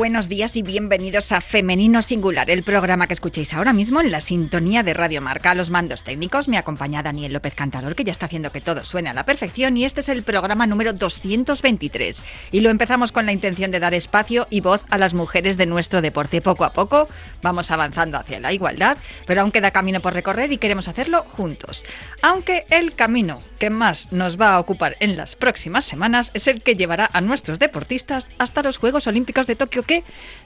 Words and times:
Buenos 0.00 0.30
días 0.30 0.56
y 0.56 0.62
bienvenidos 0.62 1.30
a 1.30 1.42
Femenino 1.42 2.00
Singular, 2.00 2.48
el 2.48 2.62
programa 2.62 3.06
que 3.06 3.12
escuchéis 3.12 3.52
ahora 3.52 3.74
mismo 3.74 4.00
en 4.00 4.10
la 4.10 4.20
sintonía 4.20 4.82
de 4.82 4.94
Radio 4.94 5.20
Marca. 5.20 5.50
A 5.50 5.54
los 5.54 5.68
mandos 5.68 6.04
técnicos 6.04 6.48
me 6.48 6.56
acompaña 6.56 7.02
Daniel 7.02 7.34
López 7.34 7.54
Cantador, 7.54 7.94
que 7.94 8.04
ya 8.04 8.10
está 8.10 8.24
haciendo 8.24 8.50
que 8.50 8.62
todo 8.62 8.86
suene 8.86 9.10
a 9.10 9.12
la 9.12 9.26
perfección, 9.26 9.76
y 9.76 9.84
este 9.84 10.00
es 10.00 10.08
el 10.08 10.22
programa 10.22 10.66
número 10.66 10.94
223. 10.94 12.22
Y 12.50 12.60
lo 12.60 12.70
empezamos 12.70 13.12
con 13.12 13.26
la 13.26 13.32
intención 13.32 13.70
de 13.70 13.78
dar 13.78 13.92
espacio 13.92 14.46
y 14.48 14.62
voz 14.62 14.80
a 14.88 14.96
las 14.96 15.12
mujeres 15.12 15.58
de 15.58 15.66
nuestro 15.66 16.00
deporte. 16.00 16.40
Poco 16.40 16.64
a 16.64 16.72
poco 16.72 17.06
vamos 17.42 17.70
avanzando 17.70 18.16
hacia 18.16 18.40
la 18.40 18.54
igualdad, 18.54 18.96
pero 19.26 19.42
aún 19.42 19.52
queda 19.52 19.70
camino 19.70 20.00
por 20.00 20.14
recorrer 20.14 20.50
y 20.50 20.56
queremos 20.56 20.88
hacerlo 20.88 21.24
juntos. 21.24 21.84
Aunque 22.22 22.64
el 22.70 22.94
camino 22.94 23.42
que 23.58 23.68
más 23.68 24.10
nos 24.12 24.40
va 24.40 24.54
a 24.54 24.60
ocupar 24.60 24.96
en 25.00 25.18
las 25.18 25.36
próximas 25.36 25.84
semanas 25.84 26.30
es 26.32 26.46
el 26.46 26.62
que 26.62 26.74
llevará 26.74 27.10
a 27.12 27.20
nuestros 27.20 27.58
deportistas 27.58 28.28
hasta 28.38 28.62
los 28.62 28.78
Juegos 28.78 29.06
Olímpicos 29.06 29.46
de 29.46 29.56
Tokio 29.56 29.82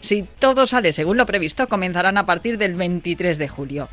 si 0.01 0.25
todo 0.39 0.67
sale 0.67 0.93
según 0.93 1.17
lo 1.17 1.27
previsto, 1.27 1.69
comenzarán 1.69 2.19
a 2.19 2.27
partir 2.27 2.59
del 2.59 2.75
23 2.75 3.39
de 3.39 3.49
julio. 3.49 3.89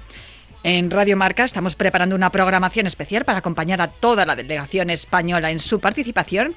En 0.64 0.92
Radio 0.92 1.18
Marca 1.18 1.44
estamos 1.44 1.76
preparando 1.76 2.16
una 2.16 2.30
programación 2.30 2.86
especial 2.86 3.26
para 3.26 3.40
acompañar 3.40 3.82
a 3.82 3.88
toda 3.88 4.26
la 4.26 4.36
delegación 4.36 4.92
española 4.92 5.50
en 5.50 5.60
su 5.60 5.80
participación. 5.80 6.56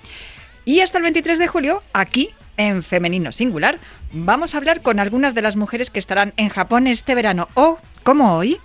Y 0.67 0.81
hasta 0.81 0.98
el 0.98 1.05
23 1.05 1.39
de 1.39 1.48
julio, 1.48 1.83
aquí 1.92 2.31
en 2.56 2.83
Femenino 2.83 3.33
Singular, 3.33 3.78
vamos 4.12 4.55
a 4.55 4.59
hablar 4.59 4.83
con 4.83 5.01
algunas 5.01 5.34
de 5.34 5.42
las 5.42 5.56
mujeres 5.56 5.91
que 5.91 5.98
estarán 5.98 6.34
en 6.36 6.48
Japón 6.48 6.86
este 6.86 7.14
verano 7.14 7.48
o, 7.55 7.79
como 8.03 8.36
hoy, 8.36 8.58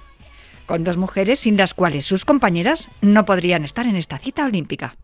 con 0.66 0.84
dos 0.84 0.98
mujeres 0.98 1.40
sin 1.40 1.58
las 1.58 1.74
cuales 1.74 2.06
sus 2.06 2.26
compañeras 2.26 2.90
no 3.02 3.26
podrían 3.26 3.66
estar 3.66 3.88
en 3.88 3.96
esta 3.96 4.18
cita 4.20 4.46
olímpica. 4.46 4.98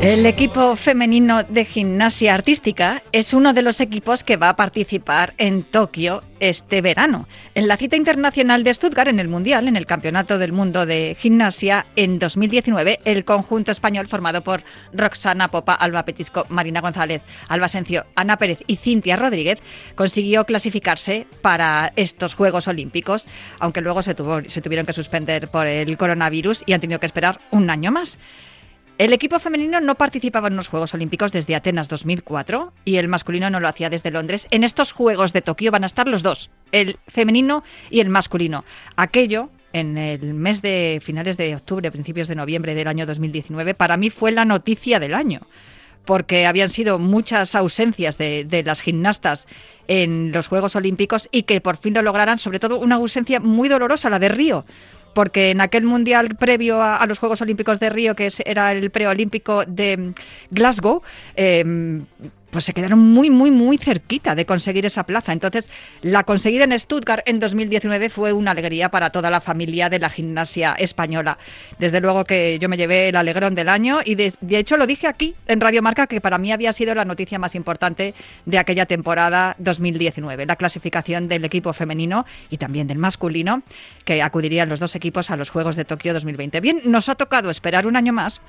El 0.00 0.26
equipo 0.26 0.76
femenino 0.76 1.42
de 1.42 1.64
gimnasia 1.64 2.32
artística 2.32 3.02
es 3.10 3.34
uno 3.34 3.52
de 3.52 3.62
los 3.62 3.80
equipos 3.80 4.22
que 4.22 4.36
va 4.36 4.50
a 4.50 4.56
participar 4.56 5.34
en 5.38 5.64
Tokio 5.64 6.22
este 6.38 6.80
verano, 6.82 7.26
en 7.56 7.66
la 7.66 7.76
cita 7.76 7.96
internacional 7.96 8.62
de 8.62 8.72
Stuttgart, 8.72 9.08
en 9.08 9.18
el 9.18 9.26
Mundial, 9.26 9.66
en 9.66 9.76
el 9.76 9.86
Campeonato 9.86 10.38
del 10.38 10.52
Mundo 10.52 10.86
de 10.86 11.16
Gimnasia 11.18 11.86
en 11.96 12.20
2019. 12.20 13.00
El 13.04 13.24
conjunto 13.24 13.72
español 13.72 14.06
formado 14.06 14.44
por 14.44 14.62
Roxana 14.92 15.48
Popa, 15.48 15.74
Alba 15.74 16.04
Petisco, 16.04 16.46
Marina 16.48 16.80
González, 16.80 17.22
Alba 17.48 17.68
Sencio, 17.68 18.06
Ana 18.14 18.38
Pérez 18.38 18.60
y 18.68 18.76
Cintia 18.76 19.16
Rodríguez 19.16 19.58
consiguió 19.96 20.44
clasificarse 20.44 21.26
para 21.42 21.92
estos 21.96 22.34
Juegos 22.34 22.68
Olímpicos, 22.68 23.26
aunque 23.58 23.80
luego 23.80 24.02
se, 24.02 24.14
se 24.46 24.62
tuvieron 24.62 24.86
que 24.86 24.92
suspender 24.92 25.48
por 25.48 25.66
el 25.66 25.96
coronavirus 25.96 26.62
y 26.66 26.72
han 26.72 26.80
tenido 26.80 27.00
que 27.00 27.06
esperar 27.06 27.40
un 27.50 27.68
año 27.68 27.90
más. 27.90 28.20
El 28.98 29.12
equipo 29.12 29.38
femenino 29.38 29.80
no 29.80 29.94
participaba 29.94 30.48
en 30.48 30.56
los 30.56 30.66
Juegos 30.66 30.92
Olímpicos 30.92 31.30
desde 31.30 31.54
Atenas 31.54 31.88
2004 31.88 32.72
y 32.84 32.96
el 32.96 33.06
masculino 33.06 33.48
no 33.48 33.60
lo 33.60 33.68
hacía 33.68 33.90
desde 33.90 34.10
Londres. 34.10 34.48
En 34.50 34.64
estos 34.64 34.90
Juegos 34.90 35.32
de 35.32 35.40
Tokio 35.40 35.70
van 35.70 35.84
a 35.84 35.86
estar 35.86 36.08
los 36.08 36.24
dos, 36.24 36.50
el 36.72 36.96
femenino 37.06 37.62
y 37.90 38.00
el 38.00 38.08
masculino. 38.08 38.64
Aquello 38.96 39.50
en 39.72 39.98
el 39.98 40.34
mes 40.34 40.62
de 40.62 41.00
finales 41.00 41.36
de 41.36 41.54
octubre, 41.54 41.92
principios 41.92 42.26
de 42.26 42.34
noviembre 42.34 42.74
del 42.74 42.88
año 42.88 43.06
2019, 43.06 43.74
para 43.74 43.96
mí 43.96 44.10
fue 44.10 44.32
la 44.32 44.44
noticia 44.44 44.98
del 44.98 45.14
año, 45.14 45.42
porque 46.04 46.46
habían 46.46 46.68
sido 46.68 46.98
muchas 46.98 47.54
ausencias 47.54 48.18
de, 48.18 48.44
de, 48.44 48.64
las 48.64 48.80
gimnastas 48.80 49.46
en 49.86 50.32
los 50.32 50.48
Juegos 50.48 50.74
Olímpicos 50.74 51.28
y 51.30 51.44
que 51.44 51.60
por 51.60 51.76
fin 51.76 51.94
lo 51.94 52.02
lograran, 52.02 52.38
sobre 52.38 52.58
todo 52.58 52.80
una 52.80 52.96
ausencia 52.96 53.38
muy 53.38 53.68
dolorosa, 53.68 54.10
la 54.10 54.18
de 54.18 54.28
Río 54.28 54.64
porque 55.14 55.50
en 55.50 55.60
aquel 55.60 55.84
mundial 55.84 56.36
previo 56.36 56.82
a, 56.82 57.04
los 57.06 57.18
Juegos 57.18 57.40
Olímpicos 57.40 57.80
de 57.80 57.90
Río, 57.90 58.14
que 58.14 58.28
era 58.44 58.72
el 58.72 58.90
preolímpico 58.90 59.64
de 59.64 60.12
Glasgow, 60.50 61.02
eh, 61.36 61.64
pues 62.50 62.64
se 62.64 62.72
quedaron 62.72 62.98
muy, 62.98 63.30
muy, 63.30 63.50
muy 63.50 63.78
cerquita 63.78 64.34
de 64.34 64.46
conseguir 64.46 64.86
esa 64.86 65.04
plaza. 65.04 65.32
Entonces, 65.32 65.70
la 66.02 66.24
conseguida 66.24 66.64
en 66.64 66.78
Stuttgart 66.78 67.22
en 67.26 67.40
2019 67.40 68.08
fue 68.10 68.32
una 68.32 68.52
alegría 68.52 68.90
para 68.90 69.10
toda 69.10 69.30
la 69.30 69.40
familia 69.40 69.88
de 69.90 69.98
la 69.98 70.10
gimnasia 70.10 70.74
española. 70.74 71.38
Desde 71.78 72.00
luego 72.00 72.24
que 72.24 72.58
yo 72.58 72.68
me 72.68 72.76
llevé 72.76 73.08
el 73.08 73.16
alegrón 73.16 73.54
del 73.54 73.68
año 73.68 73.98
y 74.04 74.14
de, 74.14 74.32
hecho 74.50 74.76
lo 74.76 74.86
dije 74.86 75.06
aquí 75.06 75.34
en 75.46 75.60
Radio 75.60 75.82
Marca 75.82 76.06
que 76.06 76.20
para 76.20 76.38
mí 76.38 76.52
había 76.52 76.72
sido 76.72 76.94
la 76.94 77.04
noticia 77.04 77.38
más 77.38 77.54
importante 77.54 78.14
de 78.46 78.58
aquella 78.58 78.86
temporada 78.86 79.54
2019, 79.58 80.46
la 80.46 80.56
clasificación 80.56 81.28
del 81.28 81.44
equipo 81.44 81.72
femenino 81.72 82.24
y 82.50 82.56
también 82.56 82.86
del 82.86 82.98
masculino, 82.98 83.62
que 84.04 84.22
acudirían 84.22 84.68
los 84.68 84.80
dos 84.80 84.94
equipos 84.94 85.30
a 85.30 85.36
los 85.36 85.50
Juegos 85.50 85.76
de 85.76 85.84
Tokio 85.84 86.14
2020. 86.14 86.60
Bien, 86.60 86.80
nos 86.84 87.08
ha 87.08 87.14
tocado 87.14 87.50
esperar 87.50 87.86
un 87.86 87.96
año 87.96 88.12
más 88.12 88.40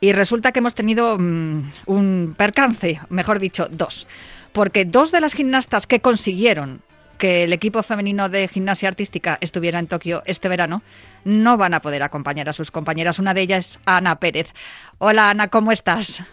y 0.00 0.12
resulta 0.12 0.52
que 0.52 0.60
hemos 0.60 0.74
tenido 0.74 1.18
mm, 1.18 1.72
un 1.86 2.34
percance, 2.36 3.00
mejor 3.10 3.38
dicho, 3.38 3.66
dos. 3.70 4.06
Porque 4.52 4.84
dos 4.84 5.12
de 5.12 5.20
las 5.20 5.34
gimnastas 5.34 5.86
que 5.86 6.00
consiguieron 6.00 6.80
que 7.18 7.44
el 7.44 7.52
equipo 7.52 7.82
femenino 7.82 8.30
de 8.30 8.48
gimnasia 8.48 8.88
artística 8.88 9.36
estuviera 9.42 9.78
en 9.78 9.86
Tokio 9.86 10.22
este 10.24 10.48
verano, 10.48 10.82
no 11.24 11.58
van 11.58 11.74
a 11.74 11.82
poder 11.82 12.02
acompañar 12.02 12.48
a 12.48 12.54
sus 12.54 12.70
compañeras. 12.70 13.18
Una 13.18 13.34
de 13.34 13.42
ellas 13.42 13.72
es 13.72 13.80
Ana 13.84 14.16
Pérez. 14.16 14.54
Hola 14.96 15.28
Ana, 15.28 15.48
¿cómo 15.48 15.70
estás? 15.70 16.24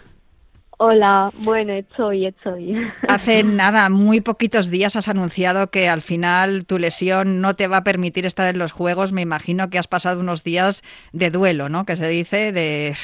Hola, 0.79 1.31
bueno, 1.39 1.73
estoy, 1.73 2.27
estoy. 2.27 2.77
Hace 3.09 3.43
nada, 3.43 3.89
muy 3.89 4.21
poquitos 4.21 4.69
días 4.69 4.95
has 4.95 5.07
anunciado 5.07 5.71
que 5.71 5.89
al 5.89 6.01
final 6.01 6.65
tu 6.65 6.79
lesión 6.79 7.41
no 7.41 7.55
te 7.55 7.67
va 7.67 7.77
a 7.77 7.83
permitir 7.83 8.25
estar 8.25 8.47
en 8.47 8.59
los 8.59 8.71
Juegos. 8.71 9.11
Me 9.11 9.21
imagino 9.21 9.69
que 9.69 9.79
has 9.79 9.87
pasado 9.87 10.19
unos 10.19 10.43
días 10.43 10.83
de 11.11 11.31
duelo, 11.31 11.67
¿no? 11.67 11.85
Que 11.85 11.95
se 11.95 12.07
dice 12.07 12.51
de 12.51 12.95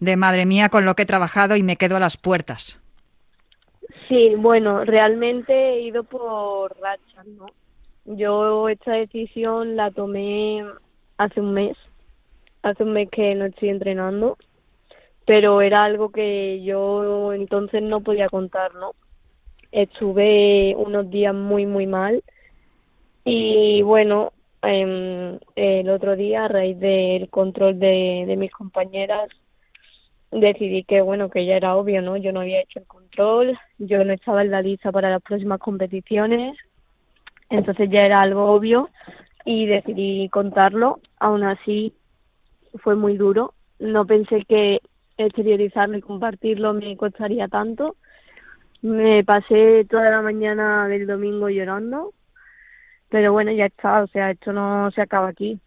de 0.00 0.16
madre 0.16 0.46
mía 0.46 0.68
con 0.68 0.84
lo 0.84 0.94
que 0.94 1.02
he 1.02 1.06
trabajado 1.06 1.56
y 1.56 1.62
me 1.62 1.76
quedo 1.76 1.96
a 1.96 2.00
las 2.00 2.16
puertas. 2.16 2.80
Sí, 4.08 4.34
bueno, 4.36 4.84
realmente 4.84 5.52
he 5.52 5.80
ido 5.82 6.04
por 6.04 6.76
rachas, 6.80 7.26
¿no? 7.26 7.46
Yo 8.04 8.68
esta 8.68 8.92
decisión 8.92 9.74
la 9.74 9.90
tomé 9.90 10.64
hace 11.18 11.40
un 11.40 11.54
mes, 11.54 11.76
hace 12.62 12.84
un 12.84 12.92
mes 12.92 13.10
que 13.10 13.34
no 13.34 13.46
estoy 13.46 13.70
entrenando, 13.70 14.38
pero 15.24 15.60
era 15.60 15.84
algo 15.84 16.10
que 16.10 16.62
yo 16.62 17.32
entonces 17.32 17.82
no 17.82 18.00
podía 18.00 18.28
contar, 18.28 18.74
¿no? 18.74 18.92
Estuve 19.72 20.74
unos 20.76 21.10
días 21.10 21.34
muy, 21.34 21.66
muy 21.66 21.86
mal 21.86 22.22
y 23.24 23.82
bueno, 23.82 24.32
em, 24.62 25.40
el 25.56 25.90
otro 25.90 26.14
día 26.14 26.44
a 26.44 26.48
raíz 26.48 26.78
del 26.78 27.28
control 27.28 27.80
de, 27.80 28.24
de 28.24 28.36
mis 28.36 28.52
compañeras 28.52 29.28
decidí 30.30 30.84
que 30.84 31.00
bueno 31.02 31.30
que 31.30 31.46
ya 31.46 31.56
era 31.56 31.76
obvio 31.76 32.02
no 32.02 32.16
yo 32.16 32.32
no 32.32 32.40
había 32.40 32.60
hecho 32.60 32.80
el 32.80 32.86
control 32.86 33.58
yo 33.78 34.04
no 34.04 34.12
estaba 34.12 34.42
en 34.42 34.50
la 34.50 34.60
lista 34.60 34.92
para 34.92 35.10
las 35.10 35.22
próximas 35.22 35.60
competiciones 35.60 36.56
entonces 37.48 37.88
ya 37.90 38.02
era 38.02 38.20
algo 38.20 38.50
obvio 38.50 38.90
y 39.44 39.66
decidí 39.66 40.28
contarlo. 40.28 41.00
Aún 41.18 41.44
así 41.44 41.94
fue 42.82 42.96
muy 42.96 43.16
duro. 43.16 43.54
No 43.78 44.04
pensé 44.04 44.44
que 44.44 44.80
exteriorizarlo 45.16 45.96
y 45.96 46.02
compartirlo 46.02 46.74
me 46.74 46.96
costaría 46.96 47.48
tanto. 47.48 47.96
Me 48.82 49.24
pasé 49.24 49.86
toda 49.88 50.10
la 50.10 50.22
mañana 50.22 50.86
del 50.88 51.06
domingo 51.06 51.48
llorando 51.48 52.12
pero 53.08 53.32
bueno 53.32 53.52
ya 53.52 53.66
está 53.66 54.02
o 54.02 54.08
sea 54.08 54.32
esto 54.32 54.52
no 54.52 54.90
se 54.90 55.00
acaba 55.00 55.28
aquí. 55.28 55.58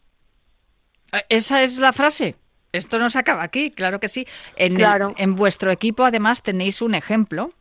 Esa 1.29 1.63
es 1.63 1.79
la 1.79 1.93
frase 1.93 2.35
esto 2.71 2.99
no 2.99 3.09
se 3.09 3.19
acaba 3.19 3.43
aquí, 3.43 3.71
claro 3.71 3.99
que 3.99 4.09
sí. 4.09 4.27
En, 4.55 4.77
en 5.17 5.35
vuestro 5.35 5.71
equipo, 5.71 6.03
además, 6.03 6.41
tenéis 6.43 6.81
un 6.81 6.95
ejemplo 6.95 7.53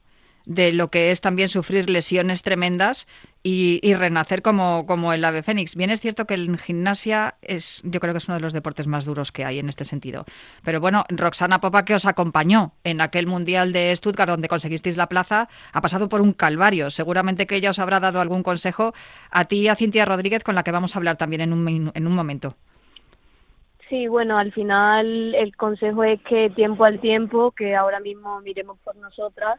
de 0.49 0.73
lo 0.73 0.89
que 0.89 1.11
es 1.11 1.21
también 1.21 1.51
sufrir 1.51 1.91
lesiones 1.91 2.43
tremendas 2.43 3.07
y, 3.43 3.95
renacer 3.95 4.43
como, 4.43 4.87
como 4.87 5.13
el 5.13 5.25
ave 5.25 5.43
fénix. 5.43 5.77
Bien 5.77 5.91
es 5.91 6.01
cierto 6.01 6.27
que 6.27 6.35
en 6.35 6.57
gimnasia 6.59 7.37
es, 7.43 7.81
yo 7.85 8.01
creo 8.01 8.13
que 8.13 8.19
es 8.19 8.29
uno 8.29 8.37
de 8.37 8.41
los 8.41 8.53
deportes 8.53 8.87
más 8.87 9.05
duros 9.05 9.31
que 9.31 9.45
hay 9.45 9.59
en 9.59 9.69
este 9.69 9.85
sentido. 9.85 10.25
Pero 10.63 10.81
bueno, 10.81 11.05
Roxana 11.09 11.61
Popa, 11.61 11.85
que 11.85 11.95
os 11.95 12.07
acompañó 12.07 12.73
en 12.83 13.01
aquel 13.01 13.27
Mundial 13.27 13.73
de 13.73 13.95
Stuttgart 13.95 14.31
donde 14.31 14.49
conseguisteis 14.49 14.97
la 14.97 15.09
plaza, 15.09 15.49
ha 15.73 15.81
pasado 15.83 16.09
por 16.09 16.23
un 16.23 16.33
calvario. 16.33 16.91
Seguramente 16.91 17.47
que 17.47 17.57
ella 17.57 17.71
os 17.71 17.79
habrá 17.79 18.01
dado 18.01 18.21
algún 18.21 18.43
consejo 18.43 18.95
a 19.31 19.45
ti 19.45 19.61
y 19.61 19.69
a 19.69 19.77
Cintia 19.77 20.07
Rodríguez, 20.07 20.45
con 20.45 20.55
la 20.55 20.63
que 20.63 20.73
vamos 20.73 20.97
a 20.97 20.99
hablar 20.99 21.17
también 21.17 21.43
en 21.43 21.53
un, 21.53 21.93
en 21.95 22.07
un 22.07 22.15
momento. 22.15 22.57
Sí, 23.89 24.07
bueno, 24.07 24.37
al 24.37 24.53
final 24.53 25.35
el 25.35 25.57
consejo 25.57 26.05
es 26.05 26.21
que 26.23 26.51
tiempo 26.51 26.85
al 26.85 27.01
tiempo, 27.01 27.53
que 27.53 27.75
ahora 27.75 28.01
mismo 28.01 28.41
miremos 28.43 28.79
por 28.81 28.97
nosotras 28.97 29.59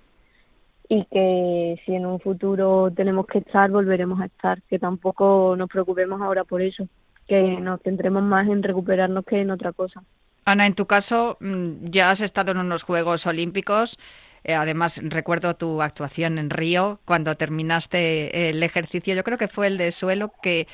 y 0.87 1.05
que 1.05 1.81
si 1.85 1.95
en 1.95 2.05
un 2.05 2.19
futuro 2.19 2.91
tenemos 2.95 3.25
que 3.25 3.39
estar, 3.39 3.71
volveremos 3.71 4.19
a 4.21 4.25
estar, 4.25 4.61
que 4.63 4.77
tampoco 4.77 5.55
nos 5.57 5.69
preocupemos 5.69 6.21
ahora 6.21 6.43
por 6.43 6.61
eso, 6.61 6.87
que 7.27 7.41
nos 7.59 7.81
centremos 7.81 8.21
más 8.21 8.47
en 8.47 8.61
recuperarnos 8.61 9.25
que 9.25 9.41
en 9.41 9.51
otra 9.51 9.71
cosa. 9.71 10.03
Ana, 10.45 10.65
en 10.65 10.73
tu 10.73 10.85
caso, 10.85 11.37
mm, 11.41 11.85
ya 11.85 12.11
has 12.11 12.21
estado 12.21 12.51
en 12.51 12.57
unos 12.57 12.83
Juegos 12.83 13.27
Olímpicos. 13.27 13.99
Eh, 14.43 14.53
además, 14.53 14.99
recuerdo 15.03 15.55
tu 15.55 15.81
actuación 15.81 16.39
en 16.39 16.49
Río 16.49 16.99
cuando 17.05 17.35
terminaste 17.35 18.49
el 18.49 18.63
ejercicio. 18.63 19.13
Yo 19.13 19.23
creo 19.23 19.37
que 19.37 19.47
fue 19.47 19.67
el 19.67 19.77
de 19.77 19.91
suelo 19.91 20.31
que 20.41 20.67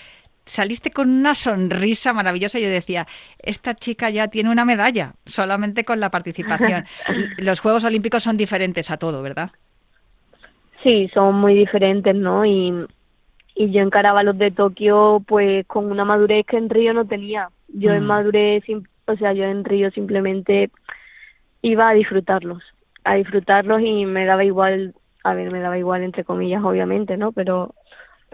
saliste 0.45 0.92
con 0.92 1.09
una 1.09 1.33
sonrisa 1.33 2.13
maravillosa 2.13 2.59
y 2.59 2.63
yo 2.63 2.69
decía, 2.69 3.07
esta 3.39 3.75
chica 3.75 4.09
ya 4.09 4.27
tiene 4.27 4.51
una 4.51 4.65
medalla 4.65 5.13
solamente 5.25 5.83
con 5.83 6.00
la 6.00 6.12
participación. 6.12 6.86
Los 7.38 7.59
Juegos 7.59 7.83
Olímpicos 7.83 8.24
son 8.24 8.38
diferentes 8.38 8.92
a 8.92 8.97
todo, 8.97 9.21
¿verdad? 9.21 9.51
Sí, 10.83 11.09
son 11.13 11.36
muy 11.36 11.56
diferentes, 11.56 12.15
¿no? 12.15 12.45
Y, 12.45 12.71
y 13.56 13.71
yo 13.71 13.81
encaraba 13.81 14.21
los 14.21 14.38
de 14.38 14.51
Tokio 14.51 15.24
pues 15.25 15.65
con 15.65 15.89
una 15.89 16.06
madurez 16.06 16.45
que 16.45 16.57
en 16.57 16.69
Río 16.69 16.94
no 16.94 17.06
tenía. 17.06 17.50
Yo 17.69 17.91
en 17.91 18.03
mm. 18.03 18.07
madurez, 18.07 18.63
o 19.07 19.15
sea, 19.15 19.33
yo 19.33 19.45
en 19.45 19.63
Río 19.63 19.89
simplemente 19.89 20.69
iba 21.63 21.89
a 21.89 21.94
disfrutarlos, 21.94 22.62
a 23.03 23.15
disfrutarlos 23.15 23.81
y 23.81 24.06
me 24.06 24.25
daba 24.25 24.44
igual, 24.44 24.94
a 25.24 25.33
ver, 25.33 25.51
me 25.51 25.59
daba 25.59 25.80
igual 25.80 26.03
entre 26.03 26.24
comillas, 26.24 26.63
obviamente, 26.63 27.18
¿no? 27.18 27.31
Pero 27.31 27.74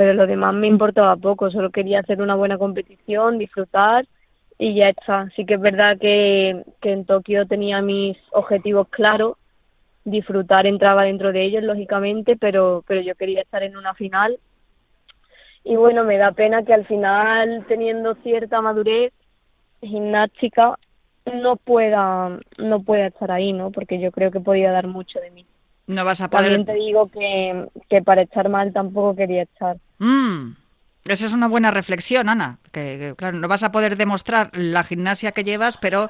pero 0.01 0.15
lo 0.15 0.25
demás 0.25 0.55
me 0.55 0.65
importaba 0.65 1.15
poco, 1.15 1.51
solo 1.51 1.69
quería 1.69 1.99
hacer 1.99 2.23
una 2.23 2.33
buena 2.33 2.57
competición, 2.57 3.37
disfrutar 3.37 4.07
y 4.57 4.73
ya 4.73 4.89
está. 4.89 5.29
Sí 5.35 5.45
que 5.45 5.53
es 5.53 5.61
verdad 5.61 5.95
que, 5.99 6.63
que 6.81 6.91
en 6.91 7.05
Tokio 7.05 7.45
tenía 7.45 7.83
mis 7.83 8.17
objetivos 8.31 8.87
claros, 8.89 9.37
disfrutar 10.03 10.65
entraba 10.65 11.03
dentro 11.03 11.31
de 11.31 11.43
ellos, 11.43 11.61
lógicamente, 11.61 12.35
pero, 12.35 12.83
pero 12.87 13.01
yo 13.01 13.13
quería 13.13 13.43
estar 13.43 13.61
en 13.61 13.77
una 13.77 13.93
final. 13.93 14.39
Y 15.63 15.75
bueno, 15.75 16.03
me 16.03 16.17
da 16.17 16.31
pena 16.31 16.63
que 16.63 16.73
al 16.73 16.87
final, 16.87 17.63
teniendo 17.67 18.15
cierta 18.23 18.59
madurez 18.59 19.13
gimnástica, 19.81 20.79
no 21.31 21.57
pueda, 21.57 22.39
no 22.57 22.81
pueda 22.81 23.05
estar 23.05 23.29
ahí, 23.29 23.53
¿no? 23.53 23.69
Porque 23.69 23.99
yo 23.99 24.11
creo 24.11 24.31
que 24.31 24.39
podía 24.39 24.71
dar 24.71 24.87
mucho 24.87 25.19
de 25.19 25.29
mí. 25.29 25.45
No 25.85 26.03
vas 26.05 26.21
a 26.21 26.27
poder... 26.27 26.45
También 26.45 26.65
te 26.65 26.73
digo 26.73 27.07
que, 27.07 27.67
que 27.87 28.01
para 28.01 28.23
estar 28.23 28.49
mal 28.49 28.73
tampoco 28.73 29.15
quería 29.15 29.43
estar. 29.43 29.77
Mm, 30.01 30.55
esa 31.05 31.27
es 31.27 31.33
una 31.33 31.47
buena 31.47 31.69
reflexión, 31.69 32.27
Ana. 32.27 32.57
Que, 32.71 33.13
claro, 33.15 33.37
no 33.37 33.47
vas 33.47 33.61
a 33.61 33.71
poder 33.71 33.97
demostrar 33.97 34.49
la 34.57 34.83
gimnasia 34.83 35.31
que 35.31 35.43
llevas, 35.43 35.77
pero 35.77 36.09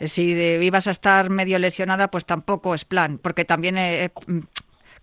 si 0.00 0.30
ibas 0.30 0.86
a 0.86 0.90
estar 0.90 1.28
medio 1.28 1.58
lesionada, 1.58 2.10
pues 2.10 2.24
tampoco 2.24 2.74
es 2.74 2.86
plan, 2.86 3.18
porque 3.18 3.44
también 3.44 3.76
eh, 3.76 4.04
eh, 4.04 4.10
mm, 4.26 4.38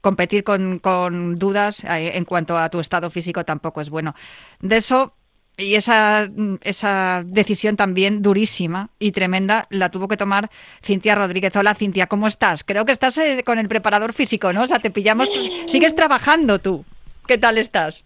competir 0.01 0.43
con, 0.43 0.79
con 0.79 1.35
dudas 1.35 1.83
eh, 1.83 2.17
en 2.17 2.25
cuanto 2.25 2.57
a 2.57 2.69
tu 2.69 2.79
estado 2.79 3.11
físico 3.11 3.45
tampoco 3.45 3.81
es 3.81 3.91
bueno. 3.91 4.15
De 4.59 4.77
eso 4.77 5.15
y 5.55 5.75
esa, 5.75 6.27
esa 6.61 7.21
decisión 7.27 7.75
también 7.75 8.23
durísima 8.23 8.89
y 8.97 9.11
tremenda 9.11 9.67
la 9.69 9.89
tuvo 9.89 10.07
que 10.07 10.17
tomar 10.17 10.49
Cintia 10.81 11.13
Rodríguez. 11.13 11.55
Hola 11.55 11.75
Cintia, 11.75 12.07
¿cómo 12.07 12.25
estás? 12.25 12.63
Creo 12.63 12.85
que 12.85 12.91
estás 12.91 13.19
con 13.45 13.59
el 13.59 13.67
preparador 13.67 14.13
físico, 14.13 14.51
¿no? 14.51 14.63
O 14.63 14.67
sea, 14.67 14.79
te 14.79 14.89
pillamos, 14.89 15.29
sigues 15.67 15.93
trabajando 15.93 16.57
tú. 16.57 16.83
¿Qué 17.27 17.37
tal 17.37 17.59
estás? 17.59 18.03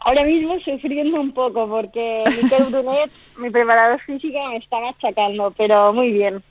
Ahora 0.00 0.24
mismo 0.24 0.58
sufriendo 0.60 1.20
un 1.20 1.32
poco 1.32 1.68
porque 1.68 2.24
Miquel 2.42 2.64
Brunet, 2.70 3.10
mi 3.38 3.50
preparador 3.50 4.00
físico, 4.02 4.38
me 4.48 4.58
está 4.58 4.78
machacando, 4.80 5.52
pero 5.56 5.92
muy 5.92 6.12
bien. 6.12 6.42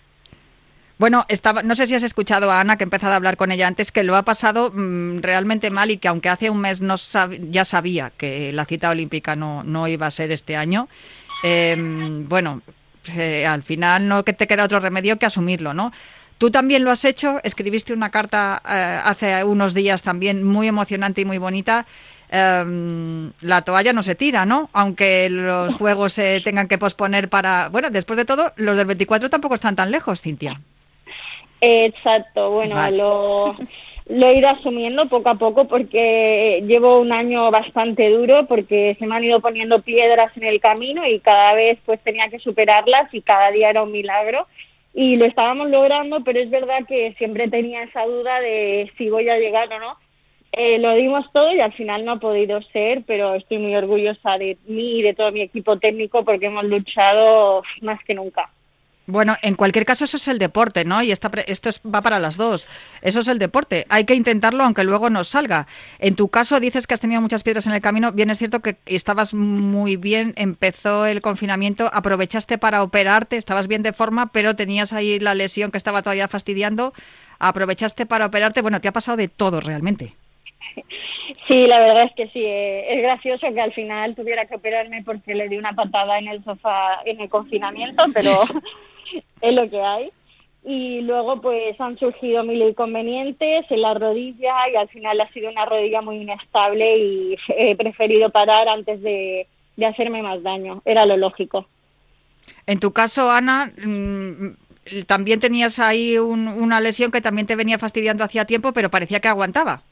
Bueno, 0.97 1.25
estaba, 1.27 1.61
no 1.61 1.75
sé 1.75 1.87
si 1.87 1.95
has 1.95 2.03
escuchado 2.03 2.49
a 2.49 2.61
Ana, 2.61 2.77
que 2.77 2.83
he 2.83 2.85
empezado 2.85 3.13
a 3.13 3.17
hablar 3.17 3.35
con 3.35 3.51
ella 3.51 3.67
antes, 3.67 3.91
que 3.91 4.03
lo 4.03 4.15
ha 4.15 4.23
pasado 4.23 4.71
mm, 4.73 5.19
realmente 5.19 5.69
mal 5.69 5.91
y 5.91 5.97
que 5.97 6.07
aunque 6.07 6.29
hace 6.29 6.49
un 6.49 6.61
mes 6.61 6.79
no 6.79 6.95
ya 7.49 7.65
sabía 7.65 8.11
que 8.17 8.53
la 8.53 8.63
cita 8.65 8.89
olímpica 8.89 9.35
no, 9.35 9.63
no 9.63 9.89
iba 9.89 10.07
a 10.07 10.11
ser 10.11 10.31
este 10.31 10.55
año, 10.55 10.87
em, 11.43 12.27
bueno, 12.29 12.61
eh, 13.13 13.45
al 13.45 13.61
final 13.63 14.07
no 14.07 14.23
que 14.23 14.31
te 14.31 14.47
queda 14.47 14.63
otro 14.63 14.79
remedio 14.79 15.19
que 15.19 15.25
asumirlo, 15.25 15.73
¿no? 15.73 15.91
Tú 16.37 16.49
también 16.49 16.83
lo 16.83 16.91
has 16.91 17.03
hecho, 17.05 17.39
escribiste 17.43 17.93
una 17.93 18.09
carta 18.09 18.61
eh, 18.67 18.99
hace 19.03 19.43
unos 19.43 19.73
días 19.73 20.01
también 20.01 20.43
muy 20.43 20.67
emocionante 20.67 21.21
y 21.21 21.25
muy 21.25 21.37
bonita 21.37 21.85
Em, 22.29 23.31
la 23.41 23.61
toalla 23.61 23.93
no 23.93 24.03
se 24.03 24.15
tira, 24.15 24.45
¿no? 24.45 24.69
Aunque 24.73 25.29
los 25.29 25.73
juegos 25.75 26.13
se 26.13 26.41
tengan 26.41 26.67
que 26.67 26.77
posponer 26.77 27.29
para... 27.29 27.69
Bueno, 27.69 27.89
después 27.89 28.17
de 28.17 28.25
todo, 28.25 28.51
los 28.55 28.77
del 28.77 28.87
24 28.87 29.29
tampoco 29.29 29.55
están 29.55 29.75
tan 29.75 29.91
lejos, 29.91 30.21
Cintia. 30.21 30.59
Exacto, 31.61 32.51
bueno, 32.51 32.75
lo, 32.91 33.55
lo 34.07 34.27
he 34.27 34.37
ido 34.37 34.49
asumiendo 34.49 35.07
poco 35.07 35.29
a 35.29 35.35
poco 35.35 35.67
porque 35.67 36.63
llevo 36.67 36.99
un 36.99 37.11
año 37.11 37.49
bastante 37.49 38.09
duro 38.09 38.45
porque 38.45 38.95
se 38.99 39.07
me 39.07 39.15
han 39.15 39.23
ido 39.23 39.39
poniendo 39.39 39.81
piedras 39.81 40.35
en 40.37 40.43
el 40.43 40.59
camino 40.59 41.07
y 41.07 41.19
cada 41.19 41.53
vez 41.53 41.79
pues 41.85 41.99
tenía 42.01 42.29
que 42.29 42.39
superarlas 42.39 43.11
y 43.13 43.21
cada 43.21 43.51
día 43.51 43.69
era 43.69 43.83
un 43.83 43.91
milagro 43.91 44.45
y 44.93 45.15
lo 45.15 45.25
estábamos 45.25 45.69
logrando, 45.69 46.23
pero 46.23 46.39
es 46.39 46.49
verdad 46.49 46.85
que 46.87 47.13
siempre 47.17 47.49
tenía 47.49 47.83
esa 47.83 48.05
duda 48.05 48.39
de 48.41 48.91
si 48.97 49.09
voy 49.09 49.27
a 49.27 49.37
llegar 49.37 49.71
o 49.73 49.79
no 49.79 50.04
eh, 50.57 50.79
lo 50.79 50.93
dimos 50.95 51.25
todo 51.33 51.53
y 51.53 51.59
al 51.59 51.73
final 51.73 52.05
no 52.05 52.13
ha 52.13 52.19
podido 52.19 52.61
ser, 52.73 53.03
pero 53.05 53.35
estoy 53.35 53.57
muy 53.57 53.75
orgullosa 53.75 54.37
de 54.37 54.57
mí 54.67 54.99
y 54.99 55.01
de 55.01 55.13
todo 55.13 55.31
mi 55.31 55.41
equipo 55.41 55.77
técnico 55.77 56.23
porque 56.23 56.45
hemos 56.47 56.65
luchado 56.65 57.63
más 57.81 58.03
que 58.03 58.13
nunca. 58.13 58.49
Bueno, 59.07 59.35
en 59.43 59.53
cualquier 59.53 59.85
caso 59.85 60.05
eso 60.05 60.17
es 60.17 60.27
el 60.27 60.39
deporte, 60.39 60.83
¿no? 60.83 61.03
Y 61.03 61.11
esto 61.11 61.29
va 61.93 62.01
para 62.01 62.19
las 62.19 62.37
dos. 62.37 62.67
Eso 63.03 63.19
es 63.19 63.27
el 63.27 63.37
deporte. 63.37 63.85
Hay 63.89 64.05
que 64.05 64.15
intentarlo 64.15 64.63
aunque 64.63 64.83
luego 64.83 65.11
no 65.11 65.23
salga. 65.23 65.67
En 65.99 66.15
tu 66.15 66.29
caso 66.29 66.59
dices 66.59 66.87
que 66.87 66.95
has 66.95 67.01
tenido 67.01 67.21
muchas 67.21 67.43
piedras 67.43 67.67
en 67.67 67.73
el 67.73 67.81
camino. 67.81 68.13
Bien 68.13 68.31
es 68.31 68.39
cierto 68.39 68.61
que 68.61 68.77
estabas 68.87 69.35
muy 69.35 69.95
bien, 69.95 70.33
empezó 70.37 71.05
el 71.05 71.21
confinamiento, 71.21 71.87
aprovechaste 71.93 72.57
para 72.57 72.81
operarte, 72.81 73.37
estabas 73.37 73.67
bien 73.67 73.83
de 73.83 73.93
forma, 73.93 74.31
pero 74.31 74.55
tenías 74.55 74.91
ahí 74.91 75.19
la 75.19 75.35
lesión 75.35 75.69
que 75.69 75.77
estaba 75.77 76.01
todavía 76.01 76.27
fastidiando. 76.27 76.93
Aprovechaste 77.37 78.07
para 78.07 78.25
operarte. 78.25 78.63
Bueno, 78.63 78.81
te 78.81 78.87
ha 78.87 78.93
pasado 78.93 79.17
de 79.17 79.27
todo 79.27 79.61
realmente. 79.61 80.15
Sí, 81.47 81.67
la 81.67 81.79
verdad 81.79 82.03
es 82.03 82.13
que 82.15 82.27
sí. 82.29 82.43
Eh, 82.43 82.95
es 82.95 83.01
gracioso 83.01 83.53
que 83.53 83.61
al 83.61 83.73
final 83.73 84.15
tuviera 84.15 84.45
que 84.45 84.55
operarme 84.55 85.03
porque 85.03 85.35
le 85.35 85.49
di 85.49 85.57
una 85.57 85.73
patada 85.73 86.17
en 86.17 86.27
el 86.27 86.43
sofá 86.43 87.01
en 87.05 87.19
el 87.19 87.29
confinamiento, 87.29 88.03
pero 88.13 88.31
es 89.41 89.53
lo 89.53 89.69
que 89.69 89.81
hay. 89.81 90.11
Y 90.63 91.01
luego 91.01 91.41
pues 91.41 91.79
han 91.79 91.97
surgido 91.99 92.43
mil 92.43 92.61
inconvenientes 92.61 93.65
en 93.69 93.81
la 93.81 93.93
rodilla 93.93 94.67
y 94.71 94.75
al 94.75 94.89
final 94.89 95.21
ha 95.21 95.31
sido 95.31 95.51
una 95.51 95.65
rodilla 95.65 96.01
muy 96.01 96.17
inestable 96.17 96.97
y 96.97 97.37
he 97.49 97.75
preferido 97.75 98.29
parar 98.31 98.67
antes 98.67 99.01
de, 99.01 99.47
hacerme 99.85 100.23
más 100.23 100.41
daño. 100.41 100.81
Era 100.85 101.05
lo 101.05 101.17
lógico. 101.17 101.67
En 102.65 102.79
tu 102.79 102.91
caso, 102.91 103.29
Ana, 103.29 103.71
mm, 103.77 105.05
también 105.05 105.39
tenías 105.39 105.77
ahí 105.77 106.17
una 106.17 106.79
lesión 106.79 107.11
que 107.11 107.21
también 107.21 107.45
te 107.45 107.55
venía 107.55 107.77
fastidiando 107.77 108.23
hacía 108.23 108.45
tiempo, 108.45 108.73
pero 108.73 108.89
parecía 108.89 109.19
que 109.19 109.27
aguantaba. 109.27 109.83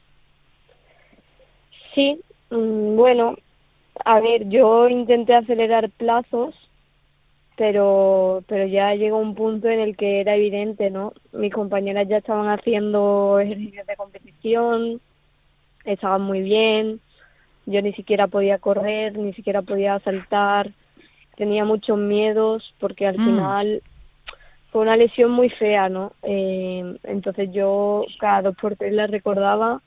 Sí, 1.94 2.20
mm, 2.50 2.96
bueno, 2.96 3.36
a 4.06 4.20
ver, 4.20 4.50
yo 4.50 4.90
intenté 4.90 5.36
acelerar 5.36 5.90
plazos, 5.92 6.56
pero, 7.56 8.44
pero 8.48 8.66
ya 8.66 8.96
llegó 8.96 9.18
un 9.18 9.36
punto 9.36 9.68
en 9.70 9.80
el 9.80 9.96
que 9.96 10.22
era 10.22 10.36
evidente, 10.36 10.90
¿no? 10.90 11.14
Mis 11.32 11.54
compañeras 11.54 12.08
ya 12.08 12.18
estaban 12.18 12.50
haciendo 12.50 13.40
ejercicios 13.40 13.86
de 13.86 13.96
competición, 13.96 15.02
estaban 15.86 16.22
muy 16.22 16.42
bien, 16.42 17.00
yo 17.66 17.82
ni 17.82 17.94
siquiera 17.94 18.28
podía 18.28 18.58
correr, 18.58 19.18
ni 19.18 19.34
siquiera 19.34 19.62
podía 19.62 20.00
saltar, 20.00 20.72
tenía 21.36 21.64
muchos 21.66 21.98
miedos 21.98 22.74
porque 22.80 23.06
al 23.06 23.20
mm. 23.20 23.26
final 23.26 23.84
fue 24.72 24.82
una 24.82 24.98
lesión 24.98 25.32
muy 25.32 25.50
fea, 25.50 25.90
¿no? 25.90 26.14
Eh, 26.24 26.98
entonces 27.04 27.52
yo 27.52 28.06
cada 28.20 28.42
dos 28.42 28.56
por 28.56 28.76
tres 28.76 28.94
la 28.94 29.06
recordaba 29.06 29.82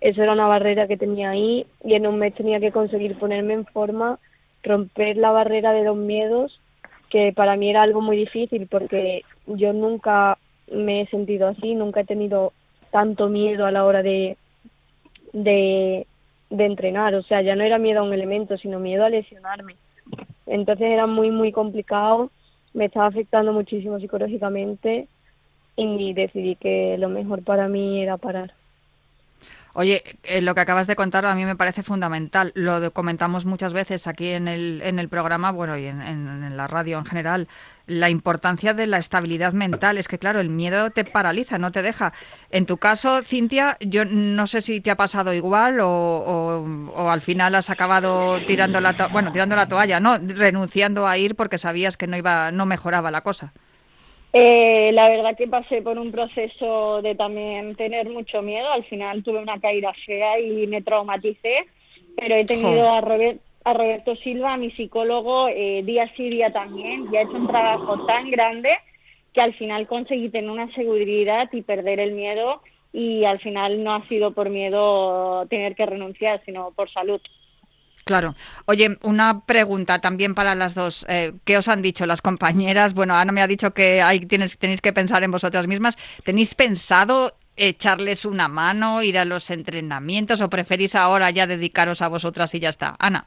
eso 0.00 0.22
era 0.22 0.32
una 0.32 0.46
barrera 0.46 0.86
que 0.86 0.96
tenía 0.96 1.30
ahí 1.30 1.66
y 1.84 1.94
en 1.94 2.06
un 2.06 2.18
mes 2.18 2.34
tenía 2.34 2.60
que 2.60 2.72
conseguir 2.72 3.18
ponerme 3.18 3.54
en 3.54 3.66
forma, 3.66 4.18
romper 4.62 5.16
la 5.16 5.32
barrera 5.32 5.72
de 5.72 5.84
los 5.84 5.96
miedos, 5.96 6.60
que 7.10 7.32
para 7.32 7.56
mí 7.56 7.70
era 7.70 7.82
algo 7.82 8.00
muy 8.00 8.16
difícil 8.16 8.68
porque 8.68 9.22
yo 9.46 9.72
nunca 9.72 10.38
me 10.70 11.02
he 11.02 11.06
sentido 11.06 11.48
así, 11.48 11.74
nunca 11.74 12.00
he 12.00 12.04
tenido 12.04 12.52
tanto 12.90 13.28
miedo 13.28 13.66
a 13.66 13.72
la 13.72 13.84
hora 13.84 14.02
de, 14.02 14.36
de, 15.32 16.06
entrenar, 16.50 17.14
o 17.14 17.22
sea, 17.22 17.42
ya 17.42 17.56
no 17.56 17.64
era 17.64 17.78
miedo 17.78 18.00
a 18.00 18.04
un 18.04 18.12
elemento, 18.12 18.56
sino 18.56 18.78
miedo 18.78 19.04
a 19.04 19.10
lesionarme. 19.10 19.76
Entonces 20.46 20.88
era 20.90 21.06
muy, 21.06 21.30
muy 21.30 21.52
complicado, 21.52 22.30
me 22.72 22.86
estaba 22.86 23.06
afectando 23.06 23.52
muchísimo 23.52 23.98
psicológicamente 23.98 25.08
y 25.76 26.12
decidí 26.12 26.56
que 26.56 26.96
lo 26.98 27.08
mejor 27.08 27.42
para 27.42 27.68
mí 27.68 28.02
era 28.02 28.16
parar. 28.16 28.52
Oye, 29.78 30.02
eh, 30.24 30.40
lo 30.40 30.56
que 30.56 30.60
acabas 30.60 30.88
de 30.88 30.96
contar 30.96 31.24
a 31.24 31.36
mí 31.36 31.44
me 31.44 31.54
parece 31.54 31.84
fundamental. 31.84 32.50
Lo 32.56 32.92
comentamos 32.92 33.46
muchas 33.46 33.72
veces 33.72 34.08
aquí 34.08 34.30
en 34.30 34.48
el, 34.48 34.82
en 34.82 34.98
el 34.98 35.08
programa, 35.08 35.52
bueno, 35.52 35.78
y 35.78 35.86
en, 35.86 36.56
la 36.56 36.66
radio 36.66 36.98
en 36.98 37.04
general. 37.04 37.46
La 37.86 38.10
importancia 38.10 38.74
de 38.74 38.88
la 38.88 38.98
estabilidad 38.98 39.52
mental. 39.52 39.96
Es 39.96 40.08
que, 40.08 40.18
claro, 40.18 40.40
el 40.40 40.48
miedo 40.48 40.90
te 40.90 41.04
paraliza, 41.04 41.58
no 41.58 41.70
te 41.70 41.82
deja. 41.82 42.12
En 42.50 42.66
tu 42.66 42.78
caso, 42.78 43.22
Cintia, 43.22 43.76
yo 43.78 44.04
no 44.04 44.48
sé 44.48 44.62
si 44.62 44.80
te 44.80 44.90
ha 44.90 44.96
pasado 44.96 45.32
igual 45.32 45.78
o, 45.80 45.86
o, 46.92 47.08
al 47.08 47.20
final 47.20 47.54
has 47.54 47.70
acabado 47.70 48.44
tirando 48.46 48.80
la, 48.80 48.96
bueno, 49.12 49.30
tirando 49.30 49.54
la 49.54 49.68
toalla, 49.68 50.00
¿no? 50.00 50.18
Renunciando 50.18 51.06
a 51.06 51.18
ir 51.18 51.36
porque 51.36 51.56
sabías 51.56 51.96
que 51.96 52.08
no, 52.08 52.16
iba, 52.16 52.50
no 52.50 52.66
mejoraba 52.66 53.12
la 53.12 53.20
cosa. 53.20 53.52
Eh, 54.32 54.90
la 54.92 55.08
verdad 55.08 55.36
que 55.36 55.48
pasé 55.48 55.80
por 55.80 55.98
un 55.98 56.12
proceso 56.12 57.00
de 57.00 57.14
también 57.14 57.74
tener 57.76 58.08
mucho 58.10 58.42
miedo. 58.42 58.70
Al 58.70 58.84
final 58.84 59.22
tuve 59.22 59.38
una 59.38 59.58
caída 59.58 59.92
fea 60.04 60.38
y 60.38 60.66
me 60.66 60.82
traumaticé, 60.82 61.66
pero 62.16 62.34
he 62.36 62.44
tenido 62.44 62.88
a, 62.88 62.98
a 62.98 63.72
Roberto 63.72 64.16
Silva, 64.16 64.56
mi 64.56 64.70
psicólogo, 64.72 65.48
eh, 65.48 65.82
día 65.84 66.12
sí 66.16 66.28
día 66.28 66.52
también, 66.52 67.08
y 67.10 67.16
ha 67.16 67.22
hecho 67.22 67.36
un 67.36 67.46
trabajo 67.46 68.04
tan 68.06 68.30
grande 68.30 68.70
que 69.32 69.40
al 69.40 69.54
final 69.54 69.86
conseguí 69.86 70.28
tener 70.28 70.50
una 70.50 70.72
seguridad 70.74 71.48
y 71.52 71.62
perder 71.62 72.00
el 72.00 72.12
miedo 72.12 72.62
y 72.92 73.24
al 73.24 73.38
final 73.38 73.82
no 73.84 73.94
ha 73.94 74.08
sido 74.08 74.32
por 74.32 74.50
miedo 74.50 75.46
tener 75.46 75.74
que 75.74 75.86
renunciar, 75.86 76.42
sino 76.44 76.72
por 76.72 76.90
salud. 76.90 77.20
Claro. 78.08 78.34
Oye, 78.64 78.96
una 79.02 79.40
pregunta 79.44 79.98
también 79.98 80.34
para 80.34 80.54
las 80.54 80.74
dos. 80.74 81.04
Eh, 81.10 81.34
¿Qué 81.44 81.58
os 81.58 81.68
han 81.68 81.82
dicho 81.82 82.06
las 82.06 82.22
compañeras? 82.22 82.94
Bueno, 82.94 83.12
Ana 83.14 83.32
me 83.32 83.42
ha 83.42 83.46
dicho 83.46 83.72
que 83.72 84.00
hay, 84.00 84.20
tienes, 84.20 84.56
tenéis 84.56 84.80
que 84.80 84.94
pensar 84.94 85.22
en 85.24 85.30
vosotras 85.30 85.66
mismas. 85.66 85.98
¿Tenéis 86.24 86.54
pensado 86.54 87.32
echarles 87.54 88.24
una 88.24 88.48
mano, 88.48 89.02
ir 89.02 89.18
a 89.18 89.26
los 89.26 89.50
entrenamientos 89.50 90.40
o 90.40 90.48
preferís 90.48 90.94
ahora 90.94 91.30
ya 91.30 91.46
dedicaros 91.46 92.00
a 92.00 92.08
vosotras 92.08 92.54
y 92.54 92.60
ya 92.60 92.70
está? 92.70 92.96
Ana. 92.98 93.26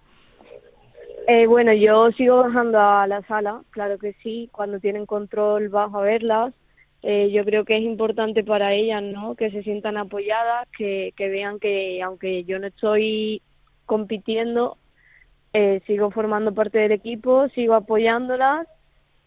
Eh, 1.27 1.45
bueno, 1.45 1.73
yo 1.73 2.11
sigo 2.13 2.37
bajando 2.37 2.79
a 2.79 3.05
la 3.05 3.21
sala, 3.27 3.61
claro 3.69 3.99
que 3.99 4.13
sí. 4.23 4.49
Cuando 4.51 4.79
tienen 4.79 5.05
control 5.05 5.69
bajo 5.69 5.99
a 5.99 6.01
verlas. 6.01 6.55
Eh, 7.03 7.29
yo 7.31 7.45
creo 7.45 7.65
que 7.65 7.77
es 7.77 7.83
importante 7.83 8.43
para 8.43 8.73
ellas, 8.73 9.03
¿no? 9.03 9.35
Que 9.35 9.51
se 9.51 9.61
sientan 9.61 9.97
apoyadas, 9.97 10.67
que, 10.75 11.13
que 11.15 11.29
vean 11.29 11.59
que 11.59 12.01
aunque 12.01 12.45
yo 12.45 12.57
no 12.57 12.65
estoy 12.65 13.43
compitiendo, 13.91 14.77
eh, 15.51 15.81
sigo 15.85 16.11
formando 16.11 16.53
parte 16.53 16.79
del 16.79 16.93
equipo, 16.93 17.49
sigo 17.49 17.73
apoyándolas 17.73 18.65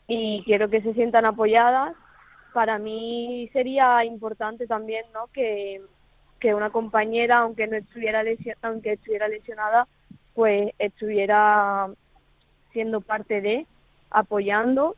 y 0.08 0.42
quiero 0.46 0.70
que 0.70 0.80
se 0.80 0.94
sientan 0.94 1.26
apoyadas. 1.26 1.94
Para 2.54 2.78
mí 2.78 3.50
sería 3.52 4.02
importante 4.06 4.66
también, 4.66 5.04
¿no? 5.12 5.26
Que, 5.34 5.82
que 6.40 6.54
una 6.54 6.70
compañera, 6.70 7.40
aunque 7.40 7.66
no 7.66 7.76
estuviera 7.76 8.24
aunque 8.62 8.92
estuviera 8.92 9.28
lesionada, 9.28 9.86
pues 10.32 10.72
estuviera 10.78 11.90
siendo 12.72 13.02
parte 13.02 13.42
de, 13.42 13.66
apoyando 14.08 14.96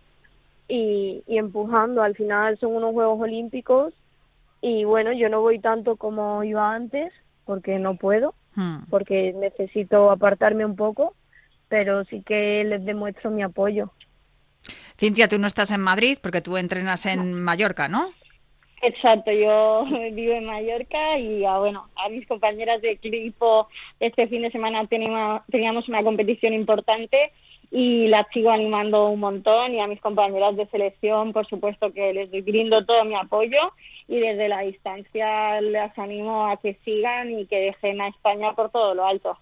y, 0.69 1.25
y 1.27 1.39
empujando. 1.39 2.05
Al 2.05 2.15
final 2.15 2.57
son 2.59 2.77
unos 2.77 2.93
Juegos 2.93 3.21
Olímpicos 3.21 3.93
y 4.61 4.85
bueno, 4.85 5.13
yo 5.13 5.29
no 5.29 5.41
voy 5.41 5.59
tanto 5.59 5.97
como 5.97 6.45
iba 6.45 6.73
antes 6.73 7.13
porque 7.45 7.81
no 7.81 7.97
puedo, 7.97 8.33
Hmm. 8.57 8.89
porque 8.89 9.35
necesito 9.35 10.11
apartarme 10.11 10.65
un 10.65 10.77
poco, 10.77 11.15
pero 11.69 12.05
sí 12.07 12.23
que 12.25 12.65
les 12.65 12.83
demuestro 12.87 13.31
mi 13.31 13.43
apoyo. 13.43 13.93
Cintia, 14.99 15.29
tú 15.29 15.39
no 15.39 15.47
estás 15.47 15.71
en 15.71 15.83
Madrid 15.83 16.17
porque 16.23 16.41
tú 16.41 16.57
entrenas 16.57 17.05
en 17.05 17.43
Mallorca, 17.43 17.89
¿no? 17.89 18.09
Exacto, 18.81 19.31
yo 19.31 19.85
vivo 20.13 20.33
en 20.33 20.47
Mallorca 20.47 21.19
y 21.19 21.45
a, 21.45 21.59
bueno, 21.59 21.87
a 21.97 22.09
mis 22.09 22.27
compañeras 22.27 22.81
de 22.81 22.93
equipo 22.93 23.69
este 24.01 24.27
fin 24.27 24.41
de 24.41 24.51
semana 24.51 24.87
teníamos, 24.87 25.43
teníamos 25.51 25.87
una 25.89 26.03
competición 26.03 26.55
importante 26.55 27.33
y 27.71 28.09
las 28.09 28.27
sigo 28.33 28.51
animando 28.51 29.09
un 29.09 29.21
montón 29.21 29.75
y 29.75 29.81
a 29.81 29.87
mis 29.87 30.01
compañeras 30.01 30.57
de 30.57 30.67
selección, 30.67 31.33
por 31.33 31.47
supuesto 31.47 31.93
que 31.93 32.13
les 32.13 32.31
brindo 32.45 32.85
todo 32.85 33.05
mi 33.05 33.15
apoyo 33.15 33.73
y 34.09 34.19
desde 34.19 34.49
la 34.49 34.61
distancia 34.61 35.61
les 35.61 35.97
animo 35.99 36.49
a 36.49 36.57
que 36.59 36.79
sigan 36.85 37.39
y 37.39 37.47
que 37.47 37.57
dejen 37.57 38.01
a 38.01 38.09
España 38.09 38.55
por 38.55 38.71
todo 38.71 38.95
lo 38.95 39.07
alto. 39.07 39.37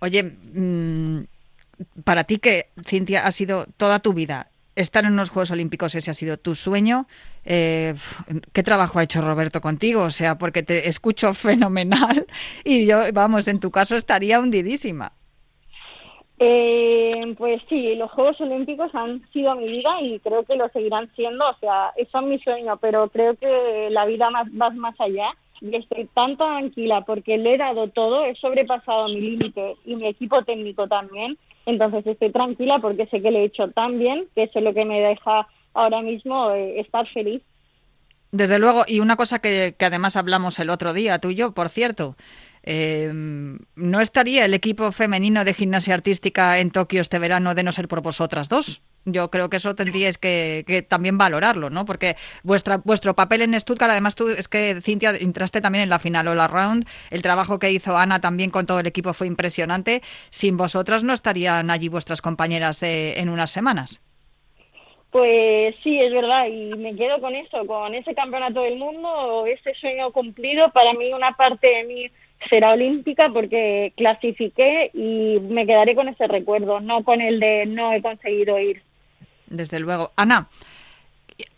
Oye, 0.00 0.22
mm, 0.22 1.24
para 2.04 2.24
ti 2.24 2.38
que 2.38 2.66
Cintia 2.84 3.26
ha 3.26 3.32
sido 3.32 3.66
toda 3.76 3.98
tu 3.98 4.12
vida 4.12 4.48
estar 4.78 5.04
en 5.04 5.12
unos 5.12 5.30
Juegos 5.30 5.50
Olímpicos, 5.50 5.94
ese 5.94 6.10
ha 6.10 6.14
sido 6.14 6.36
tu 6.36 6.54
sueño. 6.54 7.08
Eh, 7.44 7.94
¿Qué 8.52 8.62
trabajo 8.62 8.98
ha 8.98 9.02
hecho 9.02 9.20
Roberto 9.20 9.60
contigo? 9.60 10.02
O 10.02 10.10
sea, 10.10 10.38
porque 10.38 10.62
te 10.62 10.88
escucho 10.88 11.34
fenomenal 11.34 12.26
y 12.64 12.86
yo, 12.86 13.00
vamos, 13.12 13.48
en 13.48 13.58
tu 13.58 13.70
caso 13.70 13.96
estaría 13.96 14.38
hundidísima. 14.38 15.12
Eh, 16.40 17.34
pues 17.36 17.60
sí, 17.68 17.96
los 17.96 18.10
Juegos 18.12 18.40
Olímpicos 18.40 18.94
han 18.94 19.28
sido 19.32 19.56
mi 19.56 19.66
vida 19.66 20.00
y 20.02 20.20
creo 20.20 20.44
que 20.44 20.54
lo 20.54 20.68
seguirán 20.68 21.10
siendo. 21.16 21.48
O 21.48 21.54
sea, 21.58 21.92
eso 21.96 22.18
es 22.18 22.24
mi 22.24 22.38
sueño, 22.38 22.76
pero 22.76 23.08
creo 23.08 23.34
que 23.34 23.88
la 23.90 24.06
vida 24.06 24.30
más, 24.30 24.46
va 24.48 24.70
más 24.70 24.94
allá 25.00 25.30
y 25.60 25.74
estoy 25.74 26.08
tan 26.14 26.36
tranquila 26.36 27.00
porque 27.00 27.36
le 27.36 27.54
he 27.54 27.58
dado 27.58 27.88
todo, 27.88 28.24
he 28.24 28.36
sobrepasado 28.36 29.08
mi 29.08 29.20
límite 29.20 29.76
y 29.84 29.96
mi 29.96 30.06
equipo 30.06 30.42
técnico 30.44 30.86
también. 30.86 31.36
Entonces 31.66 32.06
estoy 32.06 32.30
tranquila 32.30 32.78
porque 32.78 33.06
sé 33.06 33.20
que 33.20 33.32
le 33.32 33.40
he 33.40 33.44
hecho 33.44 33.68
tan 33.68 33.98
bien 33.98 34.26
que 34.34 34.44
eso 34.44 34.60
es 34.60 34.64
lo 34.64 34.72
que 34.72 34.84
me 34.84 35.00
deja 35.00 35.48
ahora 35.74 36.02
mismo 36.02 36.52
eh, 36.52 36.78
estar 36.80 37.06
feliz. 37.08 37.42
Desde 38.30 38.58
luego, 38.58 38.84
y 38.86 39.00
una 39.00 39.16
cosa 39.16 39.40
que, 39.40 39.74
que 39.76 39.84
además 39.86 40.16
hablamos 40.16 40.58
el 40.60 40.70
otro 40.70 40.92
día, 40.92 41.18
tú 41.18 41.30
y 41.30 41.34
yo, 41.34 41.52
por 41.52 41.70
cierto, 41.70 42.14
eh, 42.70 43.10
¿No 43.14 44.00
estaría 44.02 44.44
el 44.44 44.52
equipo 44.52 44.92
femenino 44.92 45.42
de 45.42 45.54
gimnasia 45.54 45.94
artística 45.94 46.58
en 46.58 46.70
Tokio 46.70 47.00
este 47.00 47.18
verano 47.18 47.54
de 47.54 47.62
no 47.62 47.72
ser 47.72 47.88
por 47.88 48.02
vosotras 48.02 48.50
dos? 48.50 48.82
Yo 49.06 49.30
creo 49.30 49.48
que 49.48 49.56
eso 49.56 49.74
tendríais 49.74 50.18
que, 50.18 50.84
también 50.86 51.16
valorarlo, 51.16 51.70
¿no? 51.70 51.86
Porque 51.86 52.16
vuestra, 52.42 52.76
vuestro 52.84 53.14
papel 53.14 53.40
en 53.40 53.58
Stuttgart, 53.58 53.92
además 53.92 54.16
tú, 54.16 54.28
es 54.28 54.48
que 54.48 54.82
Cintia 54.82 55.12
entraste 55.12 55.62
también 55.62 55.84
en 55.84 55.88
la 55.88 55.98
final 55.98 56.28
All 56.28 56.40
Around, 56.40 56.86
el 57.10 57.22
trabajo 57.22 57.58
que 57.58 57.72
hizo 57.72 57.96
Ana 57.96 58.20
también 58.20 58.50
con 58.50 58.66
todo 58.66 58.80
el 58.80 58.86
equipo 58.86 59.14
fue 59.14 59.28
impresionante. 59.28 60.02
Sin 60.28 60.58
vosotras 60.58 61.02
no 61.02 61.14
estarían 61.14 61.70
allí 61.70 61.88
vuestras 61.88 62.20
compañeras 62.20 62.82
eh, 62.82 63.18
en 63.18 63.30
unas 63.30 63.48
semanas. 63.48 64.02
Pues 65.10 65.74
sí, 65.82 65.98
es 65.98 66.12
verdad, 66.12 66.48
y 66.48 66.74
me 66.76 66.94
quedo 66.94 67.18
con 67.22 67.34
eso, 67.34 67.66
con 67.66 67.94
ese 67.94 68.14
campeonato 68.14 68.60
del 68.60 68.76
mundo, 68.76 69.46
ese 69.46 69.72
sueño 69.72 70.12
cumplido. 70.12 70.70
Para 70.72 70.92
mí, 70.92 71.14
una 71.14 71.32
parte 71.32 71.66
de 71.66 71.84
mí 71.84 72.10
será 72.48 72.72
olímpica 72.72 73.30
porque 73.32 73.92
clasifiqué 73.96 74.90
y 74.94 75.38
me 75.40 75.66
quedaré 75.66 75.94
con 75.94 76.08
ese 76.08 76.26
recuerdo, 76.26 76.80
no 76.80 77.04
con 77.04 77.20
el 77.20 77.40
de 77.40 77.66
no 77.66 77.92
he 77.92 78.02
conseguido 78.02 78.58
ir. 78.58 78.82
Desde 79.46 79.80
luego. 79.80 80.12
Ana, 80.16 80.48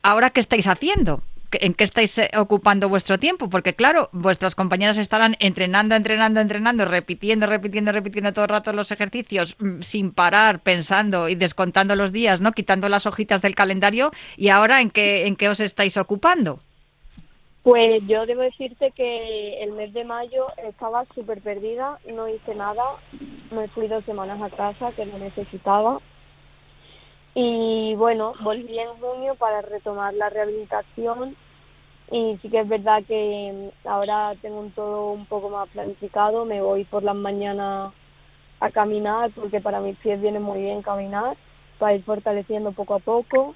¿ahora 0.02 0.30
qué 0.30 0.40
estáis 0.40 0.66
haciendo? 0.66 1.22
¿En 1.52 1.75
qué 1.75 1.82
estáis 1.82 2.16
eh, 2.18 2.30
ocupando 2.37 2.88
vuestro 2.88 3.18
tiempo? 3.18 3.50
Porque 3.50 3.75
claro, 3.75 4.08
vuestras 4.12 4.54
compañeras 4.54 4.99
estarán 4.99 5.37
entrenando, 5.40 5.96
entrenando, 5.96 6.40
entrenando, 6.40 6.84
repitiendo, 6.84 7.46
repitiendo, 7.46 7.90
repitiendo 7.90 8.32
todo 8.32 8.44
el 8.44 8.50
rato 8.50 8.72
los 8.72 8.92
ejercicios 8.92 9.56
mm, 9.58 9.80
sin 9.80 10.12
parar, 10.12 10.60
pensando 10.60 11.28
y 11.28 11.34
descontando 11.34 11.96
los 11.96 12.12
días, 12.12 12.40
¿no? 12.40 12.52
Quitando 12.52 12.88
las 12.88 13.06
hojitas 13.06 13.42
del 13.42 13.56
calendario. 13.56 14.12
¿Y 14.37 14.49
ahora 14.49 14.80
en 14.80 14.90
qué, 14.90 15.26
en 15.26 15.34
qué 15.34 15.49
os 15.49 15.58
estáis 15.58 15.96
ocupando? 15.96 16.60
Pues 17.62 18.02
yo 18.07 18.25
debo 18.25 18.40
decirte 18.40 18.90
que 18.93 19.62
el 19.62 19.73
mes 19.73 19.93
de 19.93 20.05
mayo 20.05 20.47
estaba 20.67 21.05
súper 21.14 21.43
perdida, 21.43 21.99
no 22.07 22.26
hice 22.26 22.55
nada, 22.55 22.83
me 23.50 23.69
fui 23.69 23.87
dos 23.87 24.02
semanas 24.07 24.40
a 24.40 24.49
casa 24.49 24.93
que 24.93 25.05
lo 25.05 25.19
necesitaba. 25.19 26.00
Y 27.35 27.95
bueno, 27.97 28.33
volví 28.43 28.79
en 28.79 28.88
junio 28.99 29.35
para 29.35 29.61
retomar 29.61 30.14
la 30.14 30.31
rehabilitación 30.31 31.37
y 32.11 32.38
sí 32.40 32.49
que 32.49 32.61
es 32.61 32.69
verdad 32.69 33.05
que 33.07 33.71
ahora 33.85 34.35
tengo 34.40 34.61
un 34.61 34.73
todo 34.73 35.12
un 35.12 35.26
poco 35.26 35.50
más 35.50 35.69
planificado, 35.69 36.47
me 36.47 36.62
voy 36.62 36.85
por 36.85 37.02
las 37.02 37.14
mañanas 37.14 37.93
a 38.59 38.71
caminar 38.71 39.31
porque 39.33 39.61
para 39.61 39.81
mis 39.81 39.99
pies 39.99 40.21
viene 40.21 40.40
muy 40.40 40.61
bien 40.61 40.81
caminar 40.81 41.37
para 41.79 41.95
ir 41.95 42.02
fortaleciendo 42.05 42.73
poco 42.73 42.95
a 42.95 42.99
poco 43.00 43.55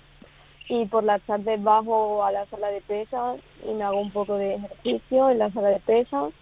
y 0.69 0.87
por 0.87 1.05
las 1.05 1.21
tardes 1.23 1.63
bajo 1.63 2.25
a 2.25 2.33
la 2.33 2.47
sala 2.47 2.69
de 2.69 2.81
pesas 2.81 3.39
y 3.69 3.75
me 3.75 3.85
hago 3.85 4.01
un 4.01 4.11
poco 4.11 4.37
de 4.37 4.55
ejercicio 4.55 5.31
en 5.31 5.39
la 5.39 5.51
sala 5.51 5.69
de 5.69 5.81
pesas. 5.81 6.33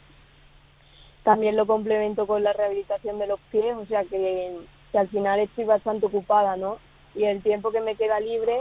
También 1.24 1.56
lo 1.56 1.66
complemento 1.66 2.26
con 2.26 2.42
la 2.42 2.52
rehabilitación 2.52 3.18
de 3.18 3.26
los 3.26 3.40
pies, 3.50 3.76
o 3.76 3.86
sea 3.86 4.04
que, 4.04 4.56
al 4.94 5.08
final 5.08 5.40
estoy 5.40 5.64
bastante 5.64 6.06
ocupada, 6.06 6.56
¿no? 6.56 6.78
Y 7.14 7.24
el 7.24 7.42
tiempo 7.42 7.70
que 7.70 7.80
me 7.80 7.96
queda 7.96 8.20
libre, 8.20 8.60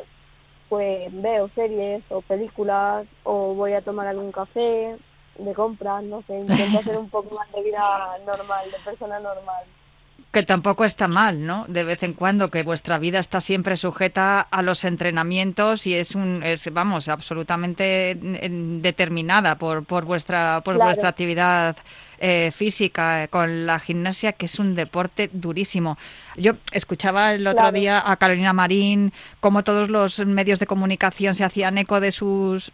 pues 0.70 1.10
veo 1.22 1.50
series 1.50 2.04
o 2.10 2.22
películas 2.22 3.06
o 3.24 3.54
voy 3.54 3.74
a 3.74 3.82
tomar 3.82 4.08
algún 4.08 4.32
café 4.32 4.96
de 5.38 5.54
compras, 5.54 6.04
no 6.04 6.22
sé, 6.24 6.40
intento 6.40 6.80
hacer 6.80 6.98
un 6.98 7.10
poco 7.10 7.36
más 7.36 7.52
de 7.52 7.64
vida 7.64 8.18
normal, 8.26 8.72
de 8.72 8.78
persona 8.80 9.20
normal. 9.20 9.66
Que 10.32 10.44
tampoco 10.44 10.86
está 10.86 11.10
mal, 11.10 11.46
¿no? 11.46 11.66
De 11.68 11.84
vez 11.84 12.04
en 12.04 12.14
cuando, 12.14 12.50
que 12.50 12.64
vuestra 12.64 12.98
vida 12.98 13.20
está 13.20 13.42
siempre 13.42 13.76
sujeta 13.76 14.40
a 14.40 14.62
los 14.62 14.86
entrenamientos 14.86 15.86
y 15.88 15.96
es 15.96 16.16
un, 16.16 16.42
es, 16.44 16.72
vamos, 16.72 17.10
absolutamente 17.10 18.18
determinada 18.18 19.58
por, 19.58 19.84
por 19.84 20.06
vuestra, 20.06 20.62
por 20.64 20.78
vuestra 20.78 21.10
actividad 21.10 21.76
eh, 22.24 22.52
física, 22.52 23.28
con 23.30 23.66
la 23.66 23.80
gimnasia, 23.80 24.34
que 24.34 24.46
es 24.46 24.60
un 24.60 24.76
deporte 24.76 25.32
durísimo. 25.34 25.98
Yo 26.38 26.54
escuchaba 26.72 27.34
el 27.34 27.48
otro 27.48 27.72
día 27.72 28.04
a 28.06 28.16
Carolina 28.18 28.54
Marín, 28.54 29.12
cómo 29.40 29.64
todos 29.64 29.90
los 29.90 30.24
medios 30.28 30.60
de 30.60 30.68
comunicación 30.68 31.34
se 31.34 31.44
hacían 31.44 31.80
eco 31.80 32.00
de 32.00 32.12
sus... 32.12 32.72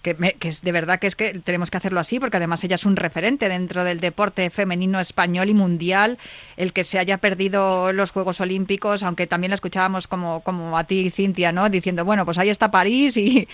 Que, 0.00 0.16
es 0.40 0.62
de 0.62 0.72
verdad 0.72 0.98
que 0.98 1.08
es 1.08 1.14
que 1.14 1.38
tenemos 1.40 1.70
que 1.70 1.76
hacerlo 1.76 2.00
así, 2.00 2.18
porque 2.18 2.38
además 2.38 2.64
ella 2.64 2.76
es 2.76 2.86
un 2.86 2.96
referente 2.96 3.50
dentro 3.50 3.84
del 3.84 4.00
deporte 4.00 4.48
femenino 4.48 4.98
español 4.98 5.50
y 5.50 5.54
mundial, 5.54 6.16
el 6.56 6.72
que 6.72 6.82
se 6.82 6.98
haya 6.98 7.18
perdido 7.18 7.92
los 7.92 8.12
Juegos 8.12 8.40
Olímpicos, 8.40 9.02
aunque 9.02 9.26
también 9.26 9.50
la 9.50 9.56
escuchábamos 9.56 10.08
como, 10.08 10.40
como 10.40 10.78
a 10.78 10.84
ti, 10.84 11.10
Cintia, 11.10 11.52
¿no? 11.52 11.68
Diciendo, 11.68 12.06
bueno, 12.06 12.24
pues 12.24 12.38
ahí 12.38 12.48
está 12.48 12.70
París 12.70 13.18
y, 13.18 13.46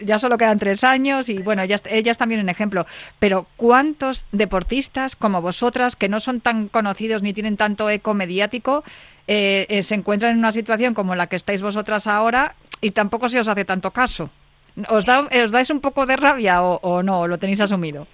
ya 0.00 0.20
solo 0.20 0.38
quedan 0.38 0.60
tres 0.60 0.84
años 0.84 1.28
y 1.28 1.38
bueno, 1.38 1.62
ella, 1.62 1.80
ella 1.90 2.12
es 2.12 2.18
también 2.18 2.40
un 2.40 2.48
ejemplo. 2.48 2.86
Pero 3.18 3.48
¿cuántos 3.56 4.26
deportistas 4.30 4.59
deportistas 4.60 5.16
como 5.16 5.40
vosotras, 5.40 5.96
que 5.96 6.10
no 6.10 6.20
son 6.20 6.40
tan 6.40 6.68
conocidos 6.68 7.22
ni 7.22 7.32
tienen 7.32 7.56
tanto 7.56 7.88
eco 7.88 8.12
mediático, 8.12 8.84
eh, 9.26 9.64
eh, 9.70 9.82
se 9.82 9.94
encuentran 9.94 10.32
en 10.32 10.38
una 10.38 10.52
situación 10.52 10.92
como 10.92 11.14
la 11.14 11.28
que 11.28 11.36
estáis 11.36 11.62
vosotras 11.62 12.06
ahora 12.06 12.54
y 12.82 12.90
tampoco 12.90 13.30
se 13.30 13.40
os 13.40 13.48
hace 13.48 13.64
tanto 13.64 13.90
caso. 13.92 14.28
¿Os, 14.90 15.06
da, 15.06 15.20
os 15.22 15.50
dais 15.50 15.70
un 15.70 15.80
poco 15.80 16.04
de 16.04 16.16
rabia 16.16 16.62
o, 16.62 17.02
no? 17.02 17.26
¿Lo 17.26 17.38
tenéis 17.38 17.60
asumido? 17.62 18.06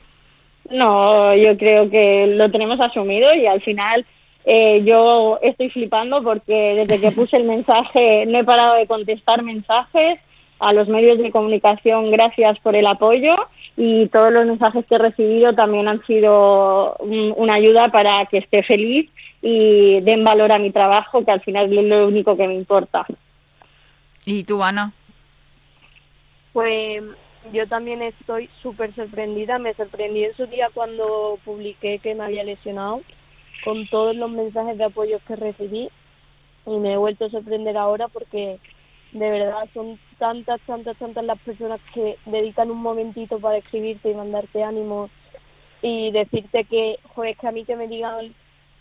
No, 0.71 1.35
yo 1.35 1.57
creo 1.57 1.91
que 1.91 2.29
lo 2.29 2.49
tenemos 2.51 2.81
asumido 2.81 3.35
y 3.35 3.47
al 3.47 3.61
final 3.61 4.07
eh, 4.45 4.83
yo 4.85 5.41
estoy 5.43 5.71
flipando 5.71 6.23
porque 6.23 6.87
desde 6.87 7.01
que 7.01 7.11
puse 7.11 7.37
el 7.37 7.45
mensaje 7.55 8.25
no 8.27 8.39
he 8.39 8.45
parado 8.45 8.75
de 8.77 8.87
contestar 8.87 9.43
mensajes 9.43 10.21
a 10.61 10.73
los 10.73 10.87
medios 10.87 11.19
de 11.19 11.33
comunicación. 11.33 12.13
Gracias 12.13 12.59
por 12.61 12.77
el 12.77 12.87
apoyo 12.87 13.35
y 13.77 14.09
todos 14.09 14.33
los 14.33 14.47
mensajes 14.47 14.87
que 14.87 14.95
he 14.95 14.99
recibido 14.99 15.53
también 15.55 15.87
han 15.87 16.05
sido 16.07 16.97
una 16.97 17.55
ayuda 17.55 17.89
para 17.89 18.25
que 18.27 18.39
esté 18.39 18.63
feliz 18.63 19.11
y 19.43 20.01
den 20.01 20.25
valor 20.25 20.51
a 20.51 20.59
mi 20.59 20.71
trabajo, 20.71 21.25
que 21.25 21.31
al 21.31 21.43
final 21.43 21.77
es 21.77 21.85
lo 21.85 22.09
único 22.09 22.37
que 22.37 22.49
me 22.49 22.55
importa. 22.55 23.07
¿Y 24.25 24.45
tú, 24.45 24.63
Ana? 24.63 24.93
Pues 26.53 27.03
yo 27.53 27.69
también 27.69 28.01
estoy 28.03 28.49
súper 28.63 28.95
sorprendida. 28.95 29.59
Me 29.59 29.75
sorprendí 29.75 30.25
en 30.25 30.35
su 30.37 30.47
día 30.47 30.69
cuando 30.73 31.39
publiqué 31.45 31.99
que 31.99 32.15
me 32.15 32.25
había 32.25 32.45
lesionado, 32.45 33.03
con 33.63 33.87
todos 33.89 34.17
los 34.17 34.31
mensajes 34.31 34.79
de 34.79 34.85
apoyo 34.85 35.19
que 35.29 35.37
recibí. 35.37 35.91
Y 36.67 36.77
me 36.79 36.95
he 36.95 36.97
vuelto 36.97 37.27
a 37.27 37.31
sorprender 37.31 37.77
ahora 37.77 38.09
porque 38.09 38.59
de 39.13 39.31
verdad 39.31 39.69
son 39.73 39.99
tantas, 40.19 40.61
tantas, 40.63 40.97
tantas 40.97 41.25
las 41.25 41.39
personas 41.41 41.81
que 41.95 42.17
dedican 42.27 42.71
un 42.71 42.79
momentito 42.79 43.39
para 43.39 43.59
escribirte 43.59 44.11
y 44.11 44.15
mandarte 44.15 44.63
ánimo 44.63 45.11
y 45.83 46.11
decirte 46.11 46.65
que, 46.65 46.99
joder, 47.15 47.37
que 47.37 47.47
a 47.47 47.53
mí 47.53 47.65
que 47.65 47.77
me 47.77 47.89
digan 47.89 48.35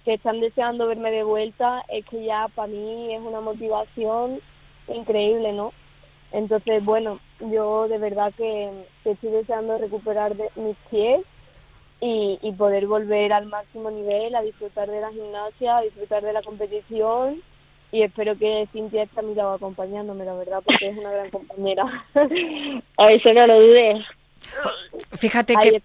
que 0.04 0.14
están 0.14 0.40
deseando 0.40 0.88
verme 0.88 1.12
de 1.12 1.24
vuelta, 1.24 1.84
es 1.88 2.06
que 2.06 2.24
ya 2.24 2.48
para 2.54 2.68
mí 2.68 3.14
es 3.14 3.22
una 3.22 3.42
motivación 3.42 4.40
increíble, 4.88 5.52
¿no? 5.54 5.74
Entonces, 6.32 6.84
bueno, 6.84 7.20
yo 7.40 7.88
de 7.88 7.98
verdad 7.98 8.34
que, 8.36 8.72
estoy 9.04 9.32
deseando 9.32 9.78
recuperar 9.78 10.36
de, 10.36 10.50
mis 10.56 10.76
pies 10.90 11.22
y, 12.02 12.40
y 12.42 12.52
poder 12.54 12.88
volver 12.88 13.34
al 13.34 13.48
máximo 13.48 13.90
nivel, 13.90 14.36
a 14.36 14.42
disfrutar 14.42 14.90
de 14.90 15.02
la 15.02 15.12
gimnasia, 15.12 15.78
a 15.78 15.82
disfrutar 15.82 16.24
de 16.24 16.34
la 16.34 16.42
competición 16.42 17.42
y 17.96 18.04
espero 18.04 18.38
que 18.38 18.68
Cintia 18.74 19.04
esté 19.04 19.22
a 19.22 19.24
mi 19.24 19.34
lado 19.34 19.54
acompañándome, 19.54 20.26
la 20.26 20.34
verdad, 20.34 20.62
porque 20.66 20.90
es 20.90 20.98
una 20.98 21.12
gran 21.12 21.30
compañera. 21.30 21.84
a 22.98 23.08
eso 23.08 23.34
no 23.34 23.48
lo 23.48 23.60
dudes. 23.62 24.06
Fíjate 25.18 25.56
que 25.56 25.82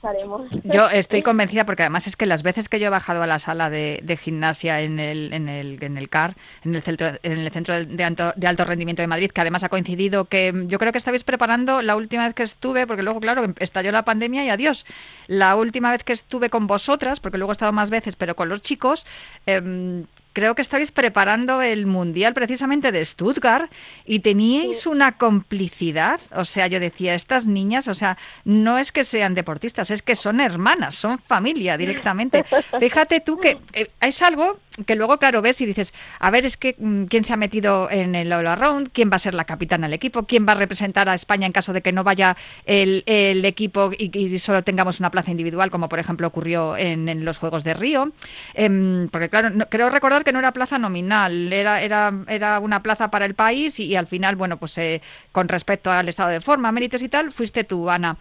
yo 0.64 0.90
estoy 0.90 1.22
convencida 1.22 1.64
porque 1.64 1.82
además 1.82 2.06
es 2.06 2.16
que 2.16 2.26
las 2.26 2.42
veces 2.42 2.68
que 2.68 2.78
yo 2.78 2.88
he 2.88 2.90
bajado 2.90 3.22
a 3.22 3.26
la 3.26 3.38
sala 3.38 3.70
de, 3.70 4.18
gimnasia 4.20 4.82
en 4.82 4.98
el, 4.98 5.32
en, 5.32 5.48
el, 5.48 5.82
en 5.82 5.96
el 5.96 6.08
CAR, 6.08 6.34
en 6.64 6.74
el 6.74 6.82
centro, 6.82 7.08
en 7.22 7.38
el 7.38 7.50
centro 7.50 7.84
de, 7.84 8.04
alto, 8.04 8.32
de 8.36 8.46
alto 8.46 8.64
rendimiento 8.64 9.02
de 9.02 9.08
Madrid, 9.08 9.30
que 9.30 9.40
además 9.40 9.64
ha 9.64 9.68
coincidido 9.68 10.24
que 10.26 10.52
yo 10.66 10.78
creo 10.78 10.92
que 10.92 10.98
estabais 10.98 11.24
preparando 11.24 11.80
la 11.80 11.96
última 11.96 12.26
vez 12.26 12.34
que 12.34 12.42
estuve, 12.42 12.86
porque 12.86 13.02
luego, 13.02 13.20
claro, 13.20 13.54
estalló 13.60 13.92
la 13.92 14.04
pandemia 14.04 14.44
y 14.44 14.50
adiós. 14.50 14.84
La 15.28 15.56
última 15.56 15.92
vez 15.92 16.02
que 16.02 16.12
estuve 16.12 16.50
con 16.50 16.66
vosotras, 16.66 17.20
porque 17.20 17.38
luego 17.38 17.52
he 17.52 17.54
estado 17.54 17.72
más 17.72 17.88
veces, 17.88 18.16
pero 18.16 18.34
con 18.34 18.48
los 18.48 18.62
chicos, 18.62 19.06
eh, 19.46 20.04
creo 20.32 20.54
que 20.54 20.62
estáis 20.62 20.92
preparando 20.92 21.62
el 21.62 21.86
Mundial 21.86 22.34
precisamente 22.34 22.92
de 22.92 23.04
Stuttgart 23.04 23.70
y 24.04 24.20
teníais 24.20 24.86
una 24.86 25.12
complicidad. 25.12 26.20
O 26.32 26.44
sea, 26.44 26.66
yo 26.66 26.80
decía, 26.80 27.14
estas 27.14 27.46
niñas, 27.46 27.88
o 27.88 27.94
sea, 27.94 28.16
no 28.44 28.78
es 28.78 28.92
que 28.92 29.04
sean 29.04 29.34
deportistas, 29.34 29.90
es 29.90 30.02
que 30.02 30.14
son 30.14 30.40
hermanas, 30.40 30.94
son 30.94 31.18
familia 31.18 31.76
directamente. 31.76 32.44
Fíjate 32.80 33.20
tú 33.20 33.38
que 33.38 33.58
eh, 33.72 33.90
es 34.00 34.22
algo 34.22 34.58
que 34.86 34.94
luego, 34.94 35.18
claro, 35.18 35.42
ves 35.42 35.60
y 35.60 35.66
dices, 35.66 35.92
a 36.18 36.30
ver, 36.30 36.46
es 36.46 36.56
que 36.56 36.76
mm, 36.78 37.04
quién 37.04 37.24
se 37.24 37.32
ha 37.32 37.36
metido 37.36 37.90
en 37.90 38.14
el 38.14 38.32
All 38.32 38.46
Around, 38.46 38.90
quién 38.92 39.10
va 39.10 39.16
a 39.16 39.18
ser 39.18 39.34
la 39.34 39.44
capitana 39.44 39.86
del 39.86 39.94
equipo, 39.94 40.24
quién 40.24 40.46
va 40.46 40.52
a 40.52 40.54
representar 40.54 41.08
a 41.08 41.14
España 41.14 41.46
en 41.46 41.52
caso 41.52 41.72
de 41.72 41.82
que 41.82 41.92
no 41.92 42.04
vaya 42.04 42.36
el, 42.66 43.02
equipo 43.44 43.90
y, 43.96 44.38
solo 44.38 44.62
tengamos 44.62 45.00
una 45.00 45.10
plaza 45.10 45.30
individual, 45.30 45.70
como 45.70 45.88
por 45.88 45.98
ejemplo 45.98 46.26
ocurrió 46.26 46.76
en, 46.76 47.24
los 47.24 47.38
Juegos 47.38 47.64
de 47.64 47.74
Río. 47.74 48.12
Em, 48.54 49.08
porque, 49.08 49.28
claro, 49.28 49.50
creo 49.68 49.90
recordar 49.90 50.24
que 50.24 50.32
no 50.32 50.38
era 50.38 50.52
plaza 50.52 50.78
nominal, 50.78 51.52
era, 51.52 51.82
era, 51.82 52.12
era 52.28 52.60
una 52.60 52.82
plaza 52.82 53.10
para 53.10 53.26
el 53.26 53.34
país 53.34 53.80
y, 53.80 53.96
al 53.96 54.06
final, 54.06 54.36
bueno, 54.36 54.56
pues 54.56 54.78
eh, 54.78 55.02
con 55.32 55.48
respecto 55.48 55.90
al 55.90 56.08
estado 56.08 56.30
de 56.30 56.40
forma, 56.40 56.70
méritos 56.72 57.02
y 57.02 57.08
tal, 57.08 57.32
fuiste 57.32 57.64
tú, 57.64 57.90
Ana. 57.90 58.16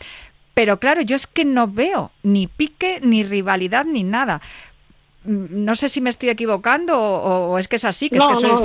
Pero 0.59 0.77
claro, 0.77 1.01
yo 1.01 1.15
es 1.15 1.25
que 1.25 1.45
no 1.45 1.69
veo 1.69 2.11
ni 2.21 2.47
pique, 2.47 2.99
ni 3.01 3.23
rivalidad, 3.23 3.85
ni 3.85 4.03
nada. 4.03 4.41
Mm, 5.23 5.65
no 5.65 5.75
sé 5.75 5.89
si 5.89 6.01
me 6.01 6.09
estoy 6.09 6.29
equivocando 6.29 6.97
o, 6.97 7.57
es 7.57 7.67
que 7.67 7.75
es 7.75 7.85
así. 7.85 8.09
Que 8.09 8.17
no, 8.17 8.31
es 8.31 8.39
que 8.39 8.47
no, 8.47 8.61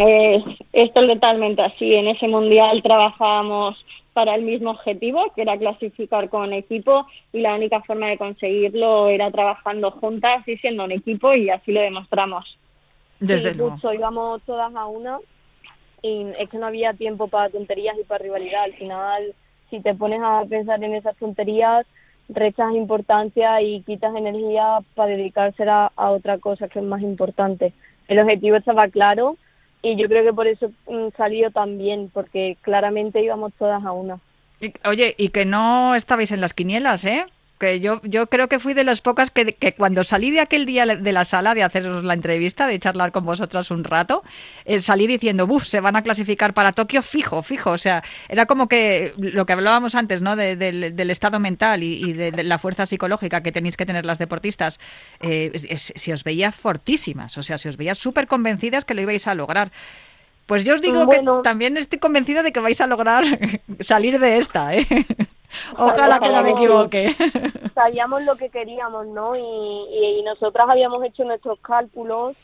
es, 0.72 0.92
totalmente 0.92 1.62
así. 1.62 1.94
En 1.94 2.08
ese 2.08 2.28
mundial 2.28 2.82
trabajábamos 2.82 3.84
para 4.12 4.36
el 4.36 4.42
mismo 4.42 4.70
objetivo, 4.70 5.32
que 5.34 5.42
era 5.42 5.58
clasificar 5.58 6.28
con 6.28 6.52
equipo, 6.52 7.06
y 7.32 7.40
la 7.40 7.56
única 7.56 7.80
forma 7.82 8.06
de 8.06 8.16
conseguirlo 8.16 9.08
era 9.08 9.30
trabajando 9.32 9.90
juntas 9.90 10.46
y 10.46 10.56
siendo 10.58 10.84
un 10.84 10.92
equipo, 10.92 11.34
y 11.34 11.50
así 11.50 11.72
lo 11.72 11.80
demostramos. 11.80 12.56
Desde 13.18 13.54
luego. 13.54 13.76
íbamos 13.92 14.40
todas 14.42 14.72
a 14.74 14.86
una, 14.86 15.18
y 16.00 16.26
es 16.38 16.48
que 16.48 16.58
no 16.58 16.66
había 16.66 16.94
tiempo 16.94 17.26
para 17.26 17.50
tonterías 17.50 17.96
y 17.98 18.04
para 18.04 18.22
rivalidad. 18.22 18.64
Al 18.64 18.74
final, 18.74 19.34
si 19.70 19.80
te 19.80 19.94
pones 19.94 20.20
a 20.22 20.44
pensar 20.48 20.82
en 20.84 20.94
esas 20.94 21.16
tonterías, 21.16 21.84
rechas 22.28 22.74
importancia 22.74 23.60
y 23.62 23.82
quitas 23.82 24.14
energía 24.14 24.78
para 24.94 25.10
dedicársela 25.10 25.92
a 25.96 26.10
otra 26.10 26.38
cosa 26.38 26.68
que 26.68 26.78
es 26.78 26.84
más 26.84 27.02
importante. 27.02 27.72
El 28.08 28.18
objetivo 28.18 28.56
estaba 28.56 28.88
claro 28.88 29.36
y 29.82 29.96
yo 29.96 30.08
creo 30.08 30.24
que 30.24 30.32
por 30.32 30.46
eso 30.46 30.70
mm, 30.88 31.08
salió 31.16 31.50
tan 31.50 31.78
bien, 31.78 32.10
porque 32.12 32.56
claramente 32.62 33.22
íbamos 33.22 33.52
todas 33.58 33.84
a 33.84 33.92
una. 33.92 34.18
Oye, 34.84 35.14
y 35.18 35.28
que 35.28 35.44
no 35.44 35.94
estabais 35.94 36.32
en 36.32 36.40
las 36.40 36.54
quinielas, 36.54 37.04
¿eh? 37.04 37.26
Que 37.58 37.80
yo, 37.80 38.00
yo 38.02 38.26
creo 38.26 38.48
que 38.48 38.58
fui 38.58 38.74
de 38.74 38.84
las 38.84 39.00
pocas 39.00 39.30
que, 39.30 39.54
que, 39.54 39.74
cuando 39.74 40.04
salí 40.04 40.30
de 40.30 40.40
aquel 40.40 40.66
día 40.66 40.86
de 40.86 41.12
la 41.12 41.24
sala 41.24 41.54
de 41.54 41.62
haceros 41.62 42.04
la 42.04 42.14
entrevista, 42.14 42.66
de 42.66 42.78
charlar 42.78 43.12
con 43.12 43.24
vosotras 43.24 43.70
un 43.70 43.84
rato, 43.84 44.22
eh, 44.64 44.80
salí 44.80 45.06
diciendo, 45.06 45.46
uff, 45.48 45.64
se 45.64 45.80
van 45.80 45.96
a 45.96 46.02
clasificar 46.02 46.54
para 46.54 46.72
Tokio 46.72 47.02
fijo, 47.02 47.42
fijo. 47.42 47.70
O 47.70 47.78
sea, 47.78 48.02
era 48.28 48.46
como 48.46 48.68
que 48.68 49.12
lo 49.16 49.46
que 49.46 49.52
hablábamos 49.52 49.94
antes, 49.94 50.22
¿no? 50.22 50.36
del 50.36 51.10
estado 51.10 51.38
mental 51.40 51.82
y, 51.82 52.12
de, 52.12 52.42
la 52.42 52.58
fuerza 52.58 52.86
psicológica 52.86 53.42
que 53.42 53.52
tenéis 53.52 53.76
que 53.76 53.86
tener 53.86 54.04
las 54.04 54.18
deportistas. 54.18 54.80
Eh, 55.20 55.52
si 55.76 56.12
os 56.12 56.24
veía 56.24 56.52
fortísimas, 56.52 57.38
o 57.38 57.42
sea, 57.42 57.58
si 57.58 57.68
os 57.68 57.76
veía 57.76 57.94
súper 57.94 58.26
convencidas 58.26 58.84
que 58.84 58.94
lo 58.94 59.02
ibais 59.02 59.26
a 59.26 59.34
lograr. 59.34 59.70
Pues 60.46 60.64
yo 60.64 60.74
os 60.74 60.82
digo 60.82 61.08
que 61.08 61.20
también 61.42 61.76
estoy 61.78 61.98
convencida 61.98 62.42
de 62.42 62.52
que 62.52 62.60
vais 62.60 62.80
a 62.80 62.86
lograr 62.86 63.24
salir 63.80 64.18
de 64.18 64.36
esta, 64.38 64.74
¿eh? 64.74 64.86
Ojalá 65.78 66.20
que 66.20 66.32
no 66.32 66.42
me 66.42 66.50
equivoque. 66.50 67.14
Sabíamos 67.74 68.22
lo 68.22 68.36
que 68.36 68.50
queríamos, 68.50 69.06
¿no? 69.06 69.36
Y, 69.36 70.22
nosotras 70.24 70.68
habíamos 70.68 71.04
hecho 71.04 71.24
nuestros 71.24 71.58
cálculos. 71.60 72.34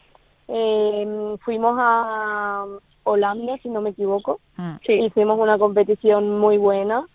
Eh, 0.48 1.36
fuimos 1.42 1.76
a 1.78 2.66
Holanda, 3.04 3.56
si 3.62 3.68
no 3.68 3.80
me 3.80 3.90
equivoco. 3.90 4.40
Mm. 4.56 4.76
Hicimos 4.86 5.38
una 5.38 5.58
competición 5.58 6.38
muy 6.38 6.58
buena. 6.58 7.06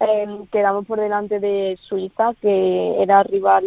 Eh, 0.00 0.46
quedamos 0.50 0.86
por 0.86 0.98
delante 0.98 1.40
de 1.40 1.78
Suiza, 1.82 2.32
que 2.40 3.02
era 3.02 3.22
rival 3.22 3.64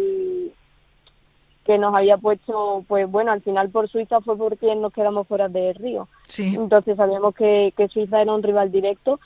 que 1.64 1.76
nos 1.76 1.94
había 1.94 2.16
puesto, 2.16 2.82
pues 2.88 3.10
bueno, 3.10 3.30
al 3.30 3.42
final 3.42 3.68
por 3.68 3.90
Suiza 3.90 4.22
fue 4.22 4.38
porque 4.38 4.74
nos 4.74 4.90
quedamos 4.90 5.28
fuera 5.28 5.48
de 5.48 5.74
Río. 5.74 6.08
Sí. 6.26 6.54
Entonces 6.56 6.96
sabíamos 6.96 7.34
que, 7.34 7.74
que 7.76 7.88
Suiza 7.88 8.22
era 8.22 8.32
un 8.32 8.42
rival 8.42 8.72
directo 8.72 9.20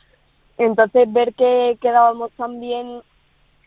entonces 0.58 1.12
ver 1.12 1.34
que 1.34 1.78
quedábamos 1.80 2.30
tan 2.32 2.60
bien 2.60 3.02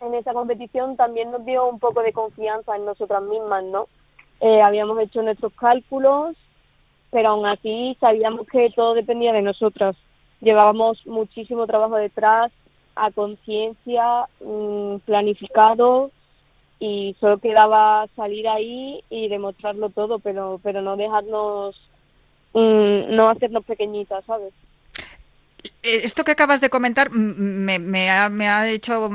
en 0.01 0.13
esa 0.13 0.33
competición 0.33 0.97
también 0.97 1.31
nos 1.31 1.45
dio 1.45 1.67
un 1.67 1.79
poco 1.79 2.01
de 2.01 2.13
confianza 2.13 2.75
en 2.75 2.85
nosotras 2.85 3.23
mismas, 3.23 3.63
¿no? 3.63 3.87
Eh, 4.41 4.61
habíamos 4.61 4.99
hecho 4.99 5.21
nuestros 5.21 5.53
cálculos, 5.53 6.35
pero 7.11 7.29
aún 7.29 7.45
así 7.45 7.95
sabíamos 7.99 8.47
que 8.47 8.69
todo 8.75 8.93
dependía 8.93 9.33
de 9.33 9.41
nosotras. 9.41 9.95
Llevábamos 10.41 11.05
muchísimo 11.07 11.65
trabajo 11.65 11.95
detrás, 11.95 12.51
a 12.95 13.11
conciencia, 13.11 14.27
mm, 14.41 14.97
planificado 15.05 16.11
y 16.79 17.15
solo 17.19 17.37
quedaba 17.39 18.07
salir 18.15 18.47
ahí 18.47 19.01
y 19.09 19.27
demostrarlo 19.29 19.89
todo, 19.89 20.19
pero 20.19 20.59
pero 20.61 20.81
no 20.81 20.97
dejarnos, 20.97 21.75
mm, 22.53 23.15
no 23.15 23.29
hacernos 23.29 23.63
pequeñitas, 23.65 24.23
¿sabes? 24.25 24.53
Eh, 25.83 26.01
esto 26.03 26.23
que 26.23 26.31
acabas 26.31 26.61
de 26.61 26.69
comentar 26.69 27.11
me, 27.11 27.79
me, 27.79 28.09
ha, 28.09 28.29
me 28.29 28.47
ha, 28.47 28.67
hecho 28.69 29.09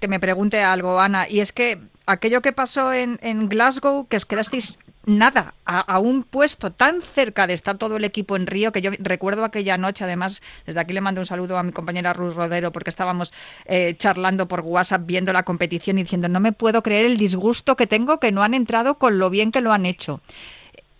que 0.00 0.08
me 0.08 0.20
pregunte 0.20 0.62
algo, 0.62 1.00
Ana, 1.00 1.28
y 1.28 1.40
es 1.40 1.52
que 1.52 1.78
aquello 2.06 2.42
que 2.42 2.52
pasó 2.52 2.92
en, 2.92 3.18
en 3.22 3.48
Glasgow, 3.48 4.06
que 4.08 4.16
os 4.16 4.24
quedasteis 4.24 4.78
nada, 5.06 5.54
a, 5.64 6.00
un 6.00 6.24
puesto 6.24 6.72
tan 6.72 7.00
cerca 7.00 7.46
de 7.46 7.54
estar 7.54 7.78
todo 7.78 7.96
el 7.96 8.04
equipo 8.04 8.34
en 8.34 8.46
Río, 8.46 8.72
que 8.72 8.82
yo 8.82 8.90
recuerdo 8.98 9.44
aquella 9.44 9.78
noche, 9.78 10.02
además, 10.02 10.42
desde 10.66 10.80
aquí 10.80 10.92
le 10.92 11.00
mando 11.00 11.20
un 11.20 11.26
saludo 11.26 11.56
a 11.58 11.62
mi 11.62 11.70
compañera 11.70 12.12
Ruth 12.12 12.34
Rodero, 12.34 12.72
porque 12.72 12.90
estábamos 12.90 13.32
eh, 13.66 13.94
charlando 13.96 14.48
por 14.48 14.60
WhatsApp 14.60 15.02
viendo 15.06 15.32
la 15.32 15.44
competición 15.44 15.98
y 15.98 16.02
diciendo, 16.02 16.28
no 16.28 16.40
me 16.40 16.52
puedo 16.52 16.82
creer 16.82 17.06
el 17.06 17.16
disgusto 17.16 17.76
que 17.76 17.86
tengo 17.86 18.18
que 18.18 18.32
no 18.32 18.42
han 18.42 18.54
entrado 18.54 18.98
con 18.98 19.20
lo 19.20 19.30
bien 19.30 19.52
que 19.52 19.60
lo 19.60 19.72
han 19.72 19.86
hecho 19.86 20.20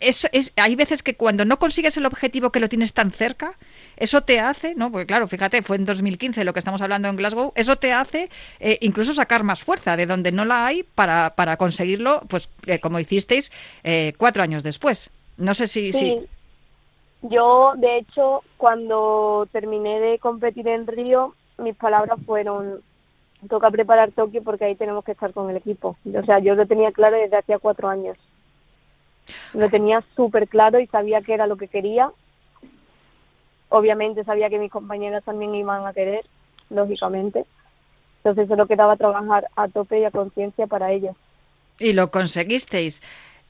es, 0.00 0.52
hay 0.56 0.76
veces 0.76 1.02
que 1.02 1.16
cuando 1.16 1.44
no 1.44 1.58
consigues 1.58 1.96
el 1.96 2.06
objetivo 2.06 2.50
que 2.50 2.60
lo 2.60 2.68
tienes 2.68 2.92
tan 2.92 3.12
cerca, 3.12 3.54
eso 3.96 4.22
te 4.22 4.40
hace, 4.40 4.74
¿no? 4.74 4.90
Porque 4.90 5.06
claro, 5.06 5.26
fíjate, 5.26 5.62
fue 5.62 5.76
en 5.76 5.84
2015 5.84 6.44
lo 6.44 6.52
que 6.52 6.58
estamos 6.58 6.82
hablando 6.82 7.08
en 7.08 7.16
Glasgow, 7.16 7.52
eso 7.54 7.76
te 7.76 7.92
hace 7.92 8.28
eh, 8.60 8.78
incluso 8.82 9.14
sacar 9.14 9.42
más 9.42 9.62
fuerza 9.62 9.96
de 9.96 10.06
donde 10.06 10.32
no 10.32 10.44
la 10.44 10.66
hay 10.66 10.82
para, 10.82 11.34
para 11.34 11.56
conseguirlo, 11.56 12.22
pues 12.28 12.50
eh, 12.66 12.78
como 12.78 13.00
hicisteis 13.00 13.50
eh, 13.84 14.12
cuatro 14.18 14.42
años 14.42 14.62
después. 14.62 15.10
No 15.38 15.54
sé 15.54 15.66
si, 15.66 15.92
sí. 15.92 16.26
Yo, 17.22 17.72
de 17.76 17.98
hecho, 17.98 18.42
cuando 18.56 19.48
terminé 19.50 20.00
de 20.00 20.18
competir 20.18 20.68
en 20.68 20.86
Río, 20.86 21.34
mis 21.58 21.74
palabras 21.74 22.18
fueron, 22.24 22.80
toca 23.48 23.70
preparar 23.70 24.12
Tokio 24.12 24.42
porque 24.42 24.66
ahí 24.66 24.76
tenemos 24.76 25.04
que 25.04 25.12
estar 25.12 25.32
con 25.32 25.50
el 25.50 25.56
equipo. 25.56 25.96
O 26.14 26.24
sea, 26.24 26.38
yo 26.38 26.54
lo 26.54 26.66
tenía 26.66 26.92
claro 26.92 27.16
desde 27.16 27.38
hacía 27.38 27.58
cuatro 27.58 27.88
años. 27.88 28.16
Lo 29.54 29.68
tenía 29.68 30.02
súper 30.14 30.48
claro 30.48 30.80
y 30.80 30.86
sabía 30.86 31.20
que 31.22 31.34
era 31.34 31.46
lo 31.46 31.56
que 31.56 31.68
quería. 31.68 32.10
Obviamente 33.68 34.24
sabía 34.24 34.48
que 34.48 34.58
mis 34.58 34.70
compañeras 34.70 35.24
también 35.24 35.54
iban 35.54 35.86
a 35.86 35.92
querer, 35.92 36.24
lógicamente. 36.70 37.44
Entonces 38.18 38.48
solo 38.48 38.66
quedaba 38.66 38.96
trabajar 38.96 39.48
a 39.56 39.68
tope 39.68 40.00
y 40.00 40.04
a 40.04 40.10
conciencia 40.10 40.66
para 40.66 40.92
ellas. 40.92 41.14
Y 41.78 41.92
lo 41.92 42.10
conseguisteis. 42.10 43.02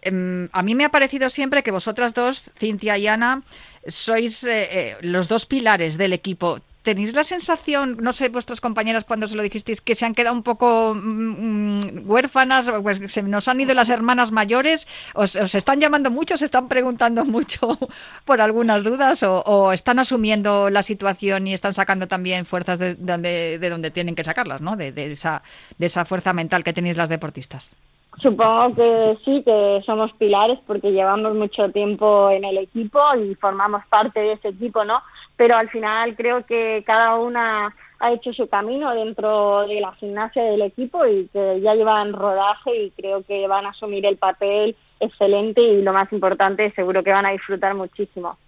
Em, 0.06 0.48
a 0.52 0.62
mí 0.62 0.74
me 0.76 0.84
ha 0.84 0.90
parecido 0.90 1.28
siempre 1.28 1.64
que 1.64 1.72
vosotras 1.72 2.14
dos, 2.14 2.50
Cintia 2.54 2.96
y 2.96 3.08
Ana, 3.08 3.42
sois 3.86 4.44
eh, 4.44 4.68
eh, 4.70 4.96
los 5.00 5.26
dos 5.26 5.46
pilares 5.46 5.98
del 5.98 6.12
equipo. 6.12 6.60
¿Tenéis 6.82 7.12
la 7.12 7.24
sensación, 7.24 7.96
no 8.00 8.12
sé, 8.12 8.28
vuestras 8.28 8.60
compañeras 8.60 9.02
cuando 9.02 9.26
se 9.26 9.34
lo 9.34 9.42
dijisteis, 9.42 9.80
que 9.80 9.96
se 9.96 10.06
han 10.06 10.14
quedado 10.14 10.36
un 10.36 10.44
poco 10.44 10.94
mm, 10.94 12.04
mm, 12.04 12.08
huérfanas, 12.08 12.70
pues 12.80 13.00
se 13.08 13.22
nos 13.24 13.48
han 13.48 13.60
ido 13.60 13.74
las 13.74 13.88
hermanas 13.88 14.30
mayores? 14.30 14.86
¿Os, 15.14 15.34
están 15.34 15.80
llamando 15.80 16.12
mucho, 16.12 16.34
os 16.34 16.42
están 16.42 16.68
preguntando 16.68 17.24
mucho 17.36 17.76
por 18.24 18.40
algunas 18.40 18.84
dudas 18.84 19.24
o, 19.24 19.72
están 19.72 19.98
asumiendo 19.98 20.70
la 20.70 20.84
situación 20.84 21.48
y 21.48 21.54
están 21.54 21.74
sacando 21.74 22.06
también 22.06 22.46
fuerzas 22.46 22.78
de, 22.78 22.94
donde, 22.94 23.58
de 23.58 23.68
donde 23.68 23.90
tienen 23.90 24.14
que 24.14 24.22
sacarlas, 24.22 24.60
¿no? 24.60 24.76
De 24.76 25.10
esa 25.10 26.04
fuerza 26.04 26.32
mental 26.32 26.62
que 26.62 26.72
tenéis 26.72 26.96
las 26.96 27.08
deportistas. 27.08 27.74
Supongo 28.22 28.74
que 28.74 29.18
sí, 29.24 29.42
que 29.42 29.82
somos 29.84 30.10
pilares 30.14 30.58
porque 30.66 30.90
llevamos 30.92 31.34
mucho 31.34 31.70
tiempo 31.70 32.30
en 32.30 32.44
el 32.44 32.58
equipo 32.58 32.98
y 33.14 33.34
formamos 33.34 33.84
parte 33.88 34.20
de 34.20 34.32
ese 34.32 34.48
equipo, 34.48 34.84
¿no? 34.84 35.02
Pero 35.36 35.56
al 35.56 35.68
final 35.68 36.16
creo 36.16 36.44
que 36.46 36.82
cada 36.86 37.16
una 37.16 37.74
ha 37.98 38.12
hecho 38.12 38.32
su 38.32 38.48
camino 38.48 38.94
dentro 38.94 39.66
de 39.66 39.80
la 39.80 39.92
gimnasia 39.92 40.42
del 40.44 40.62
equipo 40.62 41.06
y 41.06 41.28
que 41.28 41.60
ya 41.60 41.74
llevan 41.74 42.14
rodaje 42.14 42.84
y 42.84 42.90
creo 42.92 43.22
que 43.22 43.46
van 43.48 43.66
a 43.66 43.70
asumir 43.70 44.06
el 44.06 44.16
papel 44.16 44.76
excelente 44.98 45.60
y 45.60 45.82
lo 45.82 45.92
más 45.92 46.10
importante, 46.12 46.72
seguro 46.72 47.02
que 47.02 47.12
van 47.12 47.26
a 47.26 47.32
disfrutar 47.32 47.74
muchísimo. 47.74 48.38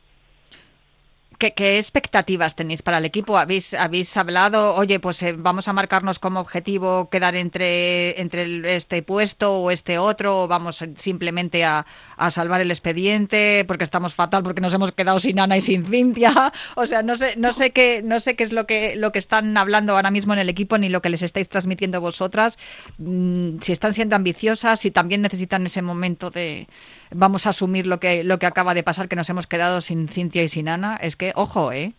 ¿Qué, 1.39 1.79
expectativas 1.79 2.57
tenéis 2.57 2.83
para 2.83 2.99
el 2.99 3.05
equipo? 3.05 3.39
¿Habéis, 3.39 3.73
habéis 3.73 4.17
hablado, 4.17 4.75
oye, 4.75 4.99
pues 4.99 5.23
eh, 5.23 5.35
vamos 5.39 5.69
a 5.69 5.73
marcarnos 5.73 6.19
como 6.19 6.41
objetivo 6.41 7.09
quedar 7.11 7.37
entre, 7.37 8.21
entre 8.21 8.75
este 8.75 9.05
puesto 9.05 9.61
o 9.61 9.71
este 9.71 9.99
otro, 9.99 10.43
o 10.43 10.49
vamos 10.49 10.85
simplemente 10.97 11.65
a, 11.65 11.87
salvar 12.31 12.61
el 12.61 12.73
expediente 12.73 13.65
porque 13.69 13.85
estamos 13.85 14.15
fatal, 14.15 14.43
porque 14.43 14.61
nos 14.61 14.75
hemos 14.75 14.91
quedado 14.91 15.21
sin 15.21 15.39
Ana 15.39 15.57
y 15.57 15.61
sin 15.61 15.85
Cintia? 15.85 16.53
O 16.75 16.87
sea, 16.87 17.03
no 17.03 17.17
sé, 17.17 17.35
no 17.37 17.53
sé 17.53 17.71
qué, 17.71 18.03
no 18.05 18.19
sé 18.19 18.35
qué 18.35 18.43
es 18.43 18.53
lo 18.53 18.67
que, 18.67 18.97
lo 18.97 19.13
que 19.13 19.19
están 19.21 19.57
hablando 19.57 19.95
ahora 19.95 20.11
mismo 20.11 20.33
en 20.33 20.41
el 20.41 20.49
equipo 20.49 20.77
ni 20.77 20.89
lo 20.89 21.03
que 21.03 21.09
les 21.09 21.23
estáis 21.23 21.49
transmitiendo 21.49 22.01
vosotras. 22.01 22.59
Mm, 22.99 23.61
si 23.61 23.73
están 23.73 23.95
siendo 23.95 24.17
ambiciosas, 24.17 24.81
si 24.81 24.91
también 24.91 25.23
necesitan 25.23 25.65
ese 25.67 25.83
momento 25.83 26.31
de 26.31 26.67
vamos 27.11 27.47
a 27.47 27.51
asumir 27.51 27.87
lo 27.87 28.01
que, 28.01 28.25
lo 28.25 28.39
que 28.39 28.47
acaba 28.47 28.75
de 28.75 28.83
pasar, 28.83 29.09
que 29.09 29.17
nos 29.17 29.29
hemos 29.31 29.47
quedado 29.47 29.81
sin 29.81 30.09
Cintia 30.09 30.43
y 30.43 30.49
sin 30.49 30.69
Ana. 30.69 30.97
Es 31.01 31.17
que, 31.17 31.28
ojo, 31.37 31.73
¿eh? 31.73 31.93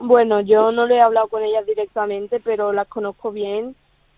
Bueno, 0.00 0.40
yo 0.40 0.70
no 0.70 0.86
le 0.86 0.96
he 0.96 1.00
hablado 1.00 1.28
con 1.28 1.42
ellas 1.42 1.66
directamente, 1.66 2.40
pero 2.40 2.72
las 2.72 2.86
conozco 2.88 3.32
bien. 3.32 3.74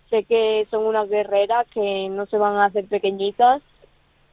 Sé 0.09 0.23
que 0.25 0.67
son 0.69 0.85
unas 0.85 1.09
guerreras 1.09 1.67
que 1.73 2.07
no 2.09 2.25
se 2.27 2.37
van 2.37 2.57
a 2.57 2.65
hacer 2.65 2.85
pequeñitas 2.85 3.61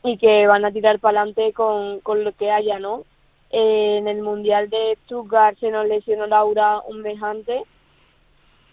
y 0.02 0.18
que 0.18 0.46
van 0.46 0.64
a 0.64 0.72
tirar 0.72 0.98
para 0.98 1.20
adelante 1.20 1.52
con, 1.52 2.00
con 2.00 2.24
lo 2.24 2.32
que 2.32 2.50
haya, 2.50 2.78
¿no? 2.78 3.04
Eh, 3.50 3.96
en 3.98 4.08
el 4.08 4.20
Mundial 4.22 4.68
de 4.68 4.98
Stuttgart 5.04 5.58
se 5.58 5.70
nos 5.70 5.86
lesionó 5.86 6.26
Laura 6.26 6.80
un 6.86 7.00
mes 7.02 7.22
antes. 7.22 7.62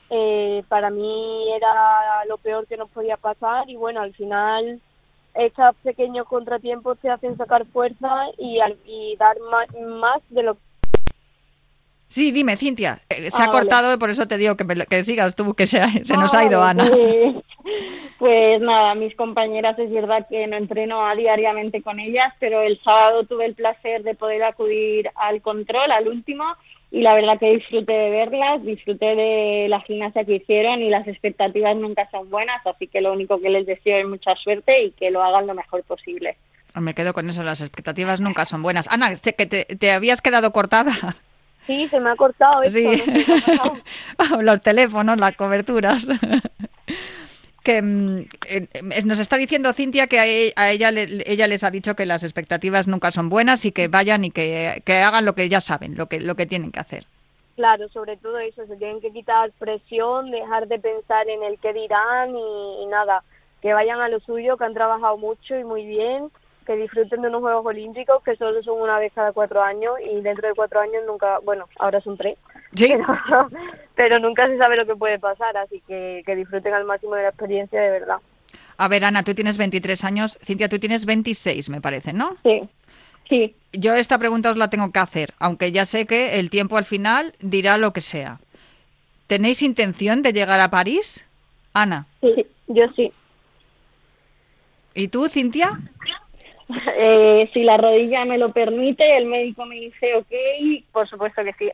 Eh, 0.10 0.64
para 0.68 0.90
mí 0.90 1.52
era 1.56 2.26
lo 2.28 2.38
peor 2.38 2.68
que 2.68 2.78
nos 2.78 2.90
podía 2.92 3.18
pasar 3.18 3.70
y 3.70 3.76
bueno, 3.76 4.02
al 4.02 4.14
final 4.14 4.80
estos 5.34 5.76
pequeños 5.78 6.28
contratiempos 6.28 7.00
te 7.00 7.10
hacen 7.10 7.36
sacar 7.38 7.66
fuerza 7.66 8.28
y, 8.38 8.60
y 8.86 9.16
dar 9.18 9.38
más, 9.52 9.68
más 9.88 10.22
de 10.30 10.44
lo 10.44 10.56
que 10.56 10.60
Sí, 12.08 12.32
dime, 12.32 12.58
Cintia. 12.58 13.02
Eh, 13.10 13.30
se 13.32 13.42
ha 13.42 13.46
ah, 13.46 13.52
cortado, 13.52 13.94
y 13.94 13.98
por 13.98 14.10
eso 14.10 14.28
te 14.28 14.38
digo 14.38 14.56
que, 14.56 14.66
que 14.90 15.04
sigas 15.04 15.36
tú, 15.36 15.54
que 15.54 15.66
se, 15.66 15.82
se 16.04 16.16
nos 16.16 16.34
ha 16.34 16.46
ido 16.46 16.62
Ana. 16.64 16.86
Pues, 16.88 17.36
pues, 18.20 18.62
nada, 18.62 18.96
mis 18.96 19.16
compañeras 19.16 19.78
es 19.80 19.92
verdad 19.92 20.26
que 20.30 20.48
no 20.48 20.58
entreno 20.58 21.06
a 21.06 21.16
diariamente 21.16 21.82
con 21.82 22.00
ellas, 22.00 22.34
pero 22.40 22.62
el 22.62 22.80
sábado 22.84 23.26
tuve 23.26 23.46
el 23.46 23.56
placer 23.56 24.04
de 24.04 24.16
poder 24.16 24.44
acudir 24.44 25.10
al 25.16 25.42
control, 25.42 25.92
al 25.92 26.08
último, 26.08 26.46
y 26.92 27.02
la 27.02 27.14
verdad 27.14 27.40
que 27.40 27.56
disfruté 27.56 27.92
de 27.92 28.10
verlas, 28.10 28.64
disfruté 28.64 29.16
de 29.16 29.68
la 29.68 29.82
gimnasia 29.82 30.24
que 30.24 30.36
hicieron 30.36 30.82
y 30.82 30.90
las 30.90 31.08
expectativas 31.08 31.76
nunca 31.76 32.10
son 32.10 32.30
buenas, 32.30 32.66
así 32.66 32.88
que 32.88 33.02
lo 33.02 33.12
único 33.12 33.42
que 33.42 33.50
les 33.50 33.66
deseo 33.66 33.98
es 33.98 34.08
mucha 34.08 34.36
suerte 34.36 34.84
y 34.84 34.92
que 34.92 35.12
lo 35.12 35.22
hagan 35.22 35.48
lo 35.48 35.56
mejor 35.56 35.84
posible. 35.84 36.38
Me 36.76 36.94
quedo 36.94 37.14
con 37.14 37.30
eso, 37.30 37.44
las 37.44 37.62
expectativas 37.62 38.20
nunca 38.20 38.46
son 38.46 38.62
buenas. 38.62 38.88
Ana, 38.90 39.16
sé 39.16 39.34
que 39.34 39.46
te, 39.46 39.66
te 39.66 39.92
habías 39.92 40.22
quedado 40.22 40.52
cortada. 40.52 40.94
Sí, 41.66 41.88
se 41.90 42.00
me 42.00 42.12
ha 42.12 42.16
cortado 42.16 42.64
esto. 42.64 42.80
Los 44.42 44.62
teléfonos, 44.62 45.20
las 45.20 45.36
coberturas. 45.36 46.06
que 47.64 47.82
mm, 47.82 48.20
eh, 48.48 48.68
nos 49.06 49.20
está 49.20 49.38
diciendo 49.38 49.74
Cintia 49.74 50.08
que 50.08 50.48
e, 50.48 50.54
a 50.56 50.70
ella, 50.70 50.90
ella 50.92 51.48
les 51.48 51.64
ha 51.64 51.72
dicho 51.72 51.96
que 51.96 52.06
las 52.06 52.24
expectativas 52.24 52.88
nunca 52.88 53.12
son 53.12 53.30
buenas 53.30 53.66
y 53.66 53.72
que 53.72 53.88
vayan 53.88 54.24
y 54.24 54.32
que, 54.32 54.82
hagan 54.88 55.26
lo 55.26 55.34
que 55.34 55.50
ya 55.50 55.60
saben, 55.60 55.98
lo 55.98 56.06
que, 56.06 56.20
lo 56.20 56.36
que 56.36 56.46
tienen 56.46 56.72
que 56.72 56.80
hacer. 56.80 57.06
Claro, 57.56 57.88
sobre 57.90 58.18
todo 58.18 58.38
eso, 58.38 58.66
se 58.68 58.76
tienen 58.76 59.02
que 59.02 59.12
quitar 59.12 59.52
presión, 59.58 60.30
dejar 60.30 60.68
de 60.68 60.78
pensar 60.78 61.28
en 61.28 61.42
el 61.44 61.58
que 61.60 61.74
dirán 61.74 62.36
y 62.36 62.86
nada, 62.88 63.24
que 63.62 63.74
vayan 63.74 64.02
a 64.02 64.10
lo 64.10 64.20
suyo, 64.20 64.58
que 64.58 64.66
han 64.66 64.74
trabajado 64.74 65.18
mucho 65.18 65.58
y 65.58 65.64
muy 65.64 65.86
bien 65.86 66.30
que 66.66 66.76
disfruten 66.76 67.22
de 67.22 67.28
unos 67.28 67.42
Juegos 67.42 67.66
Olímpicos 67.66 68.24
que 68.24 68.36
solo 68.36 68.62
son 68.64 68.82
una 68.82 69.00
vez 69.00 69.14
cada 69.14 69.32
cuatro 69.32 69.62
años 69.62 69.94
y 70.04 70.22
dentro 70.22 70.48
de 70.48 70.56
cuatro 70.56 70.80
años 70.80 71.04
nunca, 71.06 71.40
bueno, 71.44 71.68
ahora 71.78 72.02
son 72.02 72.18
tres, 72.18 72.38
¿Sí? 72.76 72.94
pero, 73.96 74.20
nunca 74.20 74.48
se 74.48 74.58
sabe 74.58 74.76
lo 74.76 74.86
que 74.86 74.96
puede 74.96 75.20
pasar, 75.20 75.56
así 75.58 75.82
que 75.88 76.24
que 76.26 76.36
disfruten 76.36 76.74
al 76.74 76.86
máximo 76.86 77.16
de 77.16 77.24
la 77.24 77.30
experiencia 77.30 77.80
de 77.80 77.92
verdad. 77.92 78.18
A 78.78 78.88
ver, 78.88 79.06
Ana, 79.06 79.24
tú 79.24 79.34
tienes 79.34 79.58
23 79.58 80.04
años, 80.04 80.38
Cintia, 80.44 80.68
tú 80.68 80.80
tienes 80.80 81.06
26, 81.06 81.70
me 81.70 81.82
parece, 81.82 82.12
¿no? 82.12 82.36
Sí. 82.44 82.62
Sí. 83.30 83.56
Yo 83.72 83.94
esta 83.96 84.20
pregunta 84.20 84.52
os 84.52 84.58
la 84.58 84.70
tengo 84.70 84.92
que 84.92 85.00
hacer, 85.00 85.34
aunque 85.40 85.72
ya 85.72 85.86
sé 85.86 86.06
que 86.06 86.40
el 86.40 86.50
tiempo 86.50 86.78
al 86.78 86.86
final 86.86 87.34
dirá 87.40 87.78
lo 87.78 87.92
que 87.94 88.02
sea. 88.02 88.40
¿Tenéis 89.28 89.62
intención 89.64 90.22
de 90.22 90.34
llegar 90.34 90.60
a 90.60 90.70
París? 90.70 91.26
Ana. 91.74 92.06
Sí, 92.22 92.46
yo 92.68 92.84
sí. 92.96 93.12
¿Y 94.94 95.08
tú, 95.10 95.28
Cintia? 95.28 95.80
Eh, 96.98 97.50
si 97.54 97.64
la 97.64 97.78
rodilla 97.78 98.26
me 98.26 98.38
lo 98.38 98.52
permite, 98.52 99.18
el 99.18 99.26
médico 99.26 99.66
me 99.66 99.76
dice 99.76 100.16
ok, 100.16 100.34
por 100.92 101.08
supuesto 101.08 101.44
que 101.44 101.54
sí. 101.54 101.70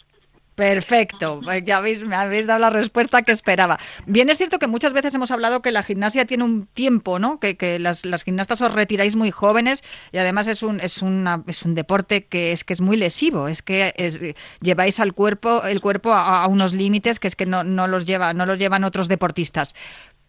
Perfecto, 0.56 1.40
pues 1.44 1.64
ya 1.64 1.78
habéis, 1.78 2.02
me 2.02 2.16
habéis 2.16 2.46
dado 2.46 2.60
la 2.60 2.70
respuesta 2.70 3.24
que 3.24 3.32
esperaba. 3.32 3.80
Bien, 4.06 4.30
es 4.30 4.38
cierto 4.38 4.60
que 4.60 4.68
muchas 4.68 4.92
veces 4.92 5.16
hemos 5.16 5.32
hablado 5.32 5.62
que 5.62 5.72
la 5.72 5.82
gimnasia 5.82 6.26
tiene 6.26 6.44
un 6.44 6.68
tiempo, 6.68 7.20
¿no? 7.20 7.40
Que, 7.40 7.56
que 7.56 7.80
las, 7.80 8.06
las, 8.06 8.24
gimnastas 8.24 8.62
os 8.62 8.74
retiráis 8.74 9.16
muy 9.16 9.32
jóvenes 9.32 9.82
y 10.12 10.18
además 10.18 10.48
es 10.48 10.62
un, 10.62 10.82
es 10.82 11.02
una, 11.02 11.44
es 11.48 11.64
un 11.64 11.74
deporte 11.74 12.26
que 12.26 12.52
es 12.52 12.64
que 12.64 12.74
es 12.74 12.82
muy 12.82 12.98
lesivo, 12.98 13.48
es 13.48 13.62
que 13.62 13.94
es, 13.96 14.20
lleváis 14.60 15.00
al 15.00 15.14
cuerpo, 15.14 15.64
el 15.64 15.80
cuerpo 15.82 16.12
a, 16.12 16.46
unos 16.48 16.74
límites 16.74 17.20
que 17.20 17.28
es 17.30 17.36
que 17.36 17.46
no 17.46 17.88
los 17.88 18.06
llevan 18.06 18.84
otros 18.84 19.08
deportistas. 19.08 19.74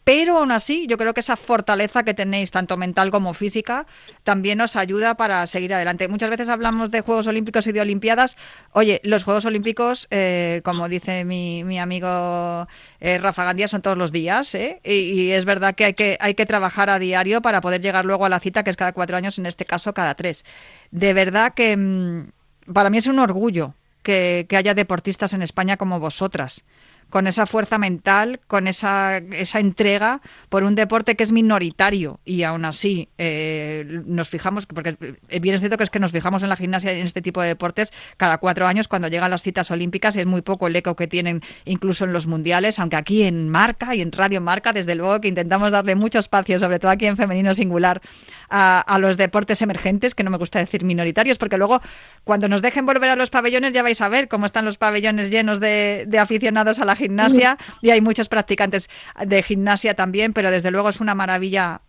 Pero 0.04 0.38
aún 0.38 0.50
así, 0.50 0.86
yo 0.88 0.98
creo 0.98 1.14
que 1.14 1.20
esa 1.20 1.36
fortaleza 1.36 2.02
que 2.02 2.12
tenéis, 2.12 2.50
tanto 2.50 2.76
mental 2.76 3.10
como 3.10 3.34
física, 3.34 3.86
también 4.24 4.60
os 4.60 4.74
ayuda 4.74 5.14
para 5.14 5.46
seguir 5.46 5.72
adelante. 5.74 6.08
Muchas 6.08 6.28
veces 6.28 6.48
hablamos 6.48 6.90
de 6.90 7.02
Juegos 7.02 7.28
Olímpicos 7.28 7.66
y 7.68 7.72
de 7.72 7.80
Olimpiadas. 7.80 8.36
Oye, 8.72 9.00
los 9.04 9.22
Juegos 9.22 9.44
Olímpicos, 9.44 10.08
eh, 10.10 10.60
como 10.64 10.88
dice 10.88 11.24
mi, 11.24 11.62
mi 11.62 11.78
amigo 11.78 12.66
eh, 13.00 13.18
Rafa 13.18 13.44
Gandía, 13.44 13.68
son 13.68 13.82
todos 13.82 13.96
los 13.96 14.10
días. 14.10 14.54
¿eh? 14.56 14.80
Y, 14.82 15.30
es 15.30 15.44
verdad 15.44 15.76
que 15.76 15.84
hay, 16.18 16.34
que 16.34 16.46
trabajar 16.46 16.90
a 16.90 16.98
diario 16.98 17.40
para 17.40 17.60
poder 17.60 17.80
llegar 17.80 18.04
luego 18.04 18.24
a 18.24 18.28
la 18.28 18.40
cita, 18.40 18.64
que 18.64 18.70
es 18.70 18.76
cada 18.76 18.92
cuatro 18.92 19.16
años, 19.16 19.38
en 19.38 19.46
este 19.46 19.64
caso 19.64 19.94
cada 19.94 20.14
tres. 20.16 20.44
De 20.90 21.14
verdad 21.14 21.54
que 21.54 21.76
mmm, 21.76 22.72
para 22.72 22.90
mí 22.90 22.98
es 22.98 23.06
un 23.06 23.20
orgullo 23.20 23.74
que 24.02 24.48
haya 24.50 24.74
deportistas 24.74 25.32
en 25.32 25.42
España 25.42 25.76
como 25.76 26.00
vosotras 26.00 26.64
con 27.12 27.27
esa 27.27 27.44
fuerza 27.44 27.77
mental, 27.77 28.40
con 28.46 28.66
esa, 28.66 29.18
esa 29.18 29.61
entrega 29.61 30.22
por 30.48 30.64
un 30.64 30.75
deporte 30.75 31.14
que 31.14 31.22
es 31.22 31.31
minoritario. 31.31 32.20
Y 32.25 32.42
aún 32.42 32.64
así 32.64 33.11
eh, 33.18 34.01
nos 34.07 34.31
fijamos, 34.31 34.64
porque 34.64 34.96
bien 35.42 35.55
es 35.55 35.61
cierto 35.61 35.77
que 35.77 35.85
es 35.85 35.90
que 35.90 36.01
nos 36.01 36.11
fijamos 36.11 36.42
en 36.42 36.48
la 36.48 36.57
gimnasia 36.57 36.94
y 36.94 37.01
en 37.01 37.07
este 37.07 37.20
tipo 37.20 37.42
de 37.42 37.48
deportes 37.48 37.92
cada 38.16 38.38
cuatro 38.38 38.66
años 38.66 38.88
cuando 38.88 39.09
llegan 39.09 39.31
las 39.31 39.42
citas 39.42 39.70
olímpicas, 39.70 40.16
es 40.16 40.25
muy 40.25 40.40
poco 40.40 40.68
el 40.68 40.75
eco 40.75 40.96
que 40.96 41.07
tienen 41.07 41.42
incluso 41.66 42.07
en 42.07 42.14
los 42.14 42.27
mundiales, 42.27 42.79
aunque 42.79 42.96
aquí 42.96 43.25
en 43.25 43.51
Marca 43.51 43.94
y 43.94 44.01
en 44.01 44.11
Radio 44.11 44.40
Marca, 44.40 44.72
desde 44.72 44.94
luego 44.94 45.20
que 45.20 45.29
intentamos 45.29 45.70
darle 45.70 45.94
mucho 45.94 46.18
espacio, 46.18 46.59
sobre 46.59 46.79
todo 46.79 46.90
aquí 46.90 47.05
en 47.05 47.18
Femenino 47.18 47.53
Singular, 47.53 48.01
a, 48.48 48.81
a 48.81 48.98
los 48.98 49.18
deportes 49.18 49.61
emergentes, 49.61 50.14
que 50.14 50.25
no 50.25 50.31
me 50.31 50.38
gusta 50.38 50.61
decir 50.61 50.83
minoritarios, 50.83 51.37
porque 51.37 51.59
luego 51.59 51.83
cuando 52.25 52.48
nos 52.48 52.62
dejen 52.62 52.87
volver 52.87 53.11
a 53.11 53.16
los 53.16 53.29
pabellones 53.29 53.75
ya 53.75 53.83
vais 53.83 54.01
a 54.01 54.09
ver 54.09 54.29
cómo 54.29 54.46
están 54.46 54.64
los 54.64 54.79
pabellones 54.79 55.31
llenos 55.31 55.61
de, 55.61 56.05
de 56.07 56.18
aficionados 56.18 56.79
a 56.79 56.87
la 56.87 56.96
gimnasia 57.02 57.58
y 57.80 57.90
hay 57.90 58.00
muchos 58.00 58.28
practicantes 58.28 58.88
de 59.24 59.42
gimnasia 59.42 59.94
también, 59.94 60.32
pero 60.32 60.50
desde 60.50 60.70
luego 60.70 60.88
es 60.88 61.00
una 61.00 61.14
maravilla 61.14 61.82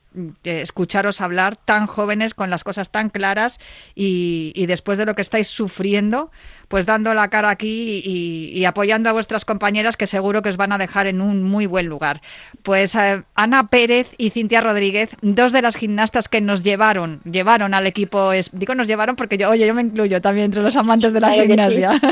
escucharos 0.43 1.21
hablar 1.21 1.55
tan 1.55 1.87
jóvenes 1.87 2.33
con 2.33 2.49
las 2.49 2.63
cosas 2.63 2.89
tan 2.89 3.09
claras 3.09 3.59
y, 3.95 4.51
y, 4.55 4.65
después 4.65 4.97
de 4.97 5.05
lo 5.05 5.15
que 5.15 5.21
estáis 5.21 5.47
sufriendo, 5.47 6.31
pues 6.67 6.85
dando 6.85 7.13
la 7.13 7.29
cara 7.29 7.49
aquí 7.49 8.01
y, 8.03 8.51
y, 8.51 8.65
apoyando 8.65 9.09
a 9.09 9.13
vuestras 9.13 9.45
compañeras 9.45 9.97
que 9.97 10.07
seguro 10.07 10.41
que 10.41 10.49
os 10.49 10.57
van 10.57 10.71
a 10.71 10.77
dejar 10.77 11.07
en 11.07 11.21
un 11.21 11.43
muy 11.43 11.65
buen 11.65 11.87
lugar. 11.87 12.21
Pues 12.63 12.95
eh, 12.95 13.23
Ana 13.35 13.67
Pérez 13.67 14.13
y 14.17 14.31
Cintia 14.31 14.61
Rodríguez, 14.61 15.11
dos 15.21 15.51
de 15.51 15.61
las 15.61 15.75
gimnastas 15.75 16.29
que 16.29 16.41
nos 16.41 16.63
llevaron, 16.63 17.21
llevaron 17.29 17.73
al 17.73 17.85
equipo, 17.87 18.33
es, 18.33 18.49
digo 18.53 18.75
nos 18.75 18.87
llevaron 18.87 19.15
porque 19.15 19.37
yo, 19.37 19.49
oye, 19.49 19.67
yo 19.67 19.73
me 19.73 19.81
incluyo 19.81 20.21
también 20.21 20.45
entre 20.45 20.63
los 20.63 20.75
amantes 20.75 21.13
de 21.13 21.21
la 21.21 21.27
Ay, 21.27 21.41
gimnasia, 21.41 21.91
sí. 21.99 22.07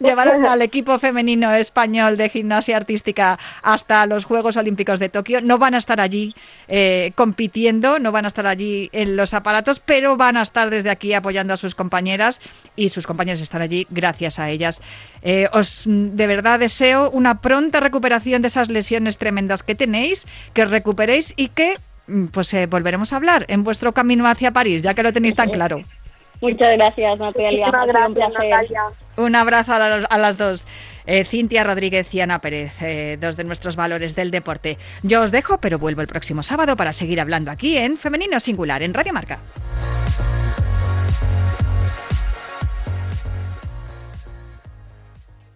llevaron 0.00 0.44
al 0.46 0.62
equipo 0.62 0.98
femenino 0.98 1.54
español 1.54 2.16
de 2.16 2.28
gimnasia 2.28 2.76
artística 2.76 3.38
hasta 3.62 4.06
los 4.06 4.24
Juegos 4.24 4.56
Olímpicos 4.56 5.00
de 5.00 5.08
Tokio, 5.08 5.40
no 5.40 5.58
van 5.58 5.74
a 5.74 5.78
estar 5.78 6.00
allí 6.00 6.34
eh, 6.68 7.12
con 7.14 7.33
compitiendo, 7.34 7.98
no 7.98 8.12
van 8.12 8.26
a 8.26 8.28
estar 8.28 8.46
allí 8.46 8.90
en 8.92 9.16
los 9.16 9.34
aparatos, 9.34 9.80
pero 9.80 10.16
van 10.16 10.36
a 10.36 10.42
estar 10.42 10.70
desde 10.70 10.88
aquí 10.88 11.14
apoyando 11.14 11.52
a 11.52 11.56
sus 11.56 11.74
compañeras 11.74 12.40
y 12.76 12.90
sus 12.90 13.08
compañeros 13.08 13.40
están 13.40 13.60
allí 13.60 13.88
gracias 13.90 14.38
a 14.38 14.50
ellas. 14.50 14.80
Eh, 15.22 15.48
os 15.52 15.82
de 15.84 16.26
verdad 16.28 16.60
deseo 16.60 17.10
una 17.10 17.40
pronta 17.40 17.80
recuperación 17.80 18.40
de 18.40 18.48
esas 18.48 18.68
lesiones 18.68 19.18
tremendas 19.18 19.64
que 19.64 19.74
tenéis, 19.74 20.26
que 20.52 20.62
os 20.62 20.70
recuperéis 20.70 21.34
y 21.36 21.48
que 21.48 21.74
pues 22.30 22.54
eh, 22.54 22.66
volveremos 22.66 23.12
a 23.12 23.16
hablar 23.16 23.46
en 23.48 23.64
vuestro 23.64 23.92
camino 23.92 24.28
hacia 24.28 24.52
París, 24.52 24.82
ya 24.82 24.94
que 24.94 25.02
lo 25.02 25.12
tenéis 25.12 25.34
tan 25.34 25.50
claro. 25.50 25.80
Muchas 26.40 26.76
gracias, 26.76 27.18
Natalia. 27.18 27.66
Muchas 27.66 27.86
gracias, 27.86 28.32
Natalia. 28.32 28.82
Un 29.16 29.36
abrazo 29.36 29.72
a, 29.74 29.78
la, 29.78 30.06
a 30.06 30.18
las 30.18 30.36
dos. 30.36 30.66
Eh, 31.06 31.24
Cintia 31.24 31.64
Rodríguez 31.64 32.12
y 32.14 32.20
Ana 32.20 32.38
Pérez, 32.38 32.72
eh, 32.80 33.18
dos 33.20 33.36
de 33.36 33.44
nuestros 33.44 33.76
valores 33.76 34.14
del 34.14 34.30
deporte. 34.30 34.78
Yo 35.02 35.22
os 35.22 35.30
dejo, 35.30 35.58
pero 35.58 35.78
vuelvo 35.78 36.00
el 36.00 36.08
próximo 36.08 36.42
sábado 36.42 36.76
para 36.76 36.92
seguir 36.92 37.20
hablando 37.20 37.50
aquí 37.50 37.76
en 37.76 37.98
Femenino 37.98 38.40
Singular, 38.40 38.82
en 38.82 38.94
Radio 38.94 39.12
Marca. 39.12 39.38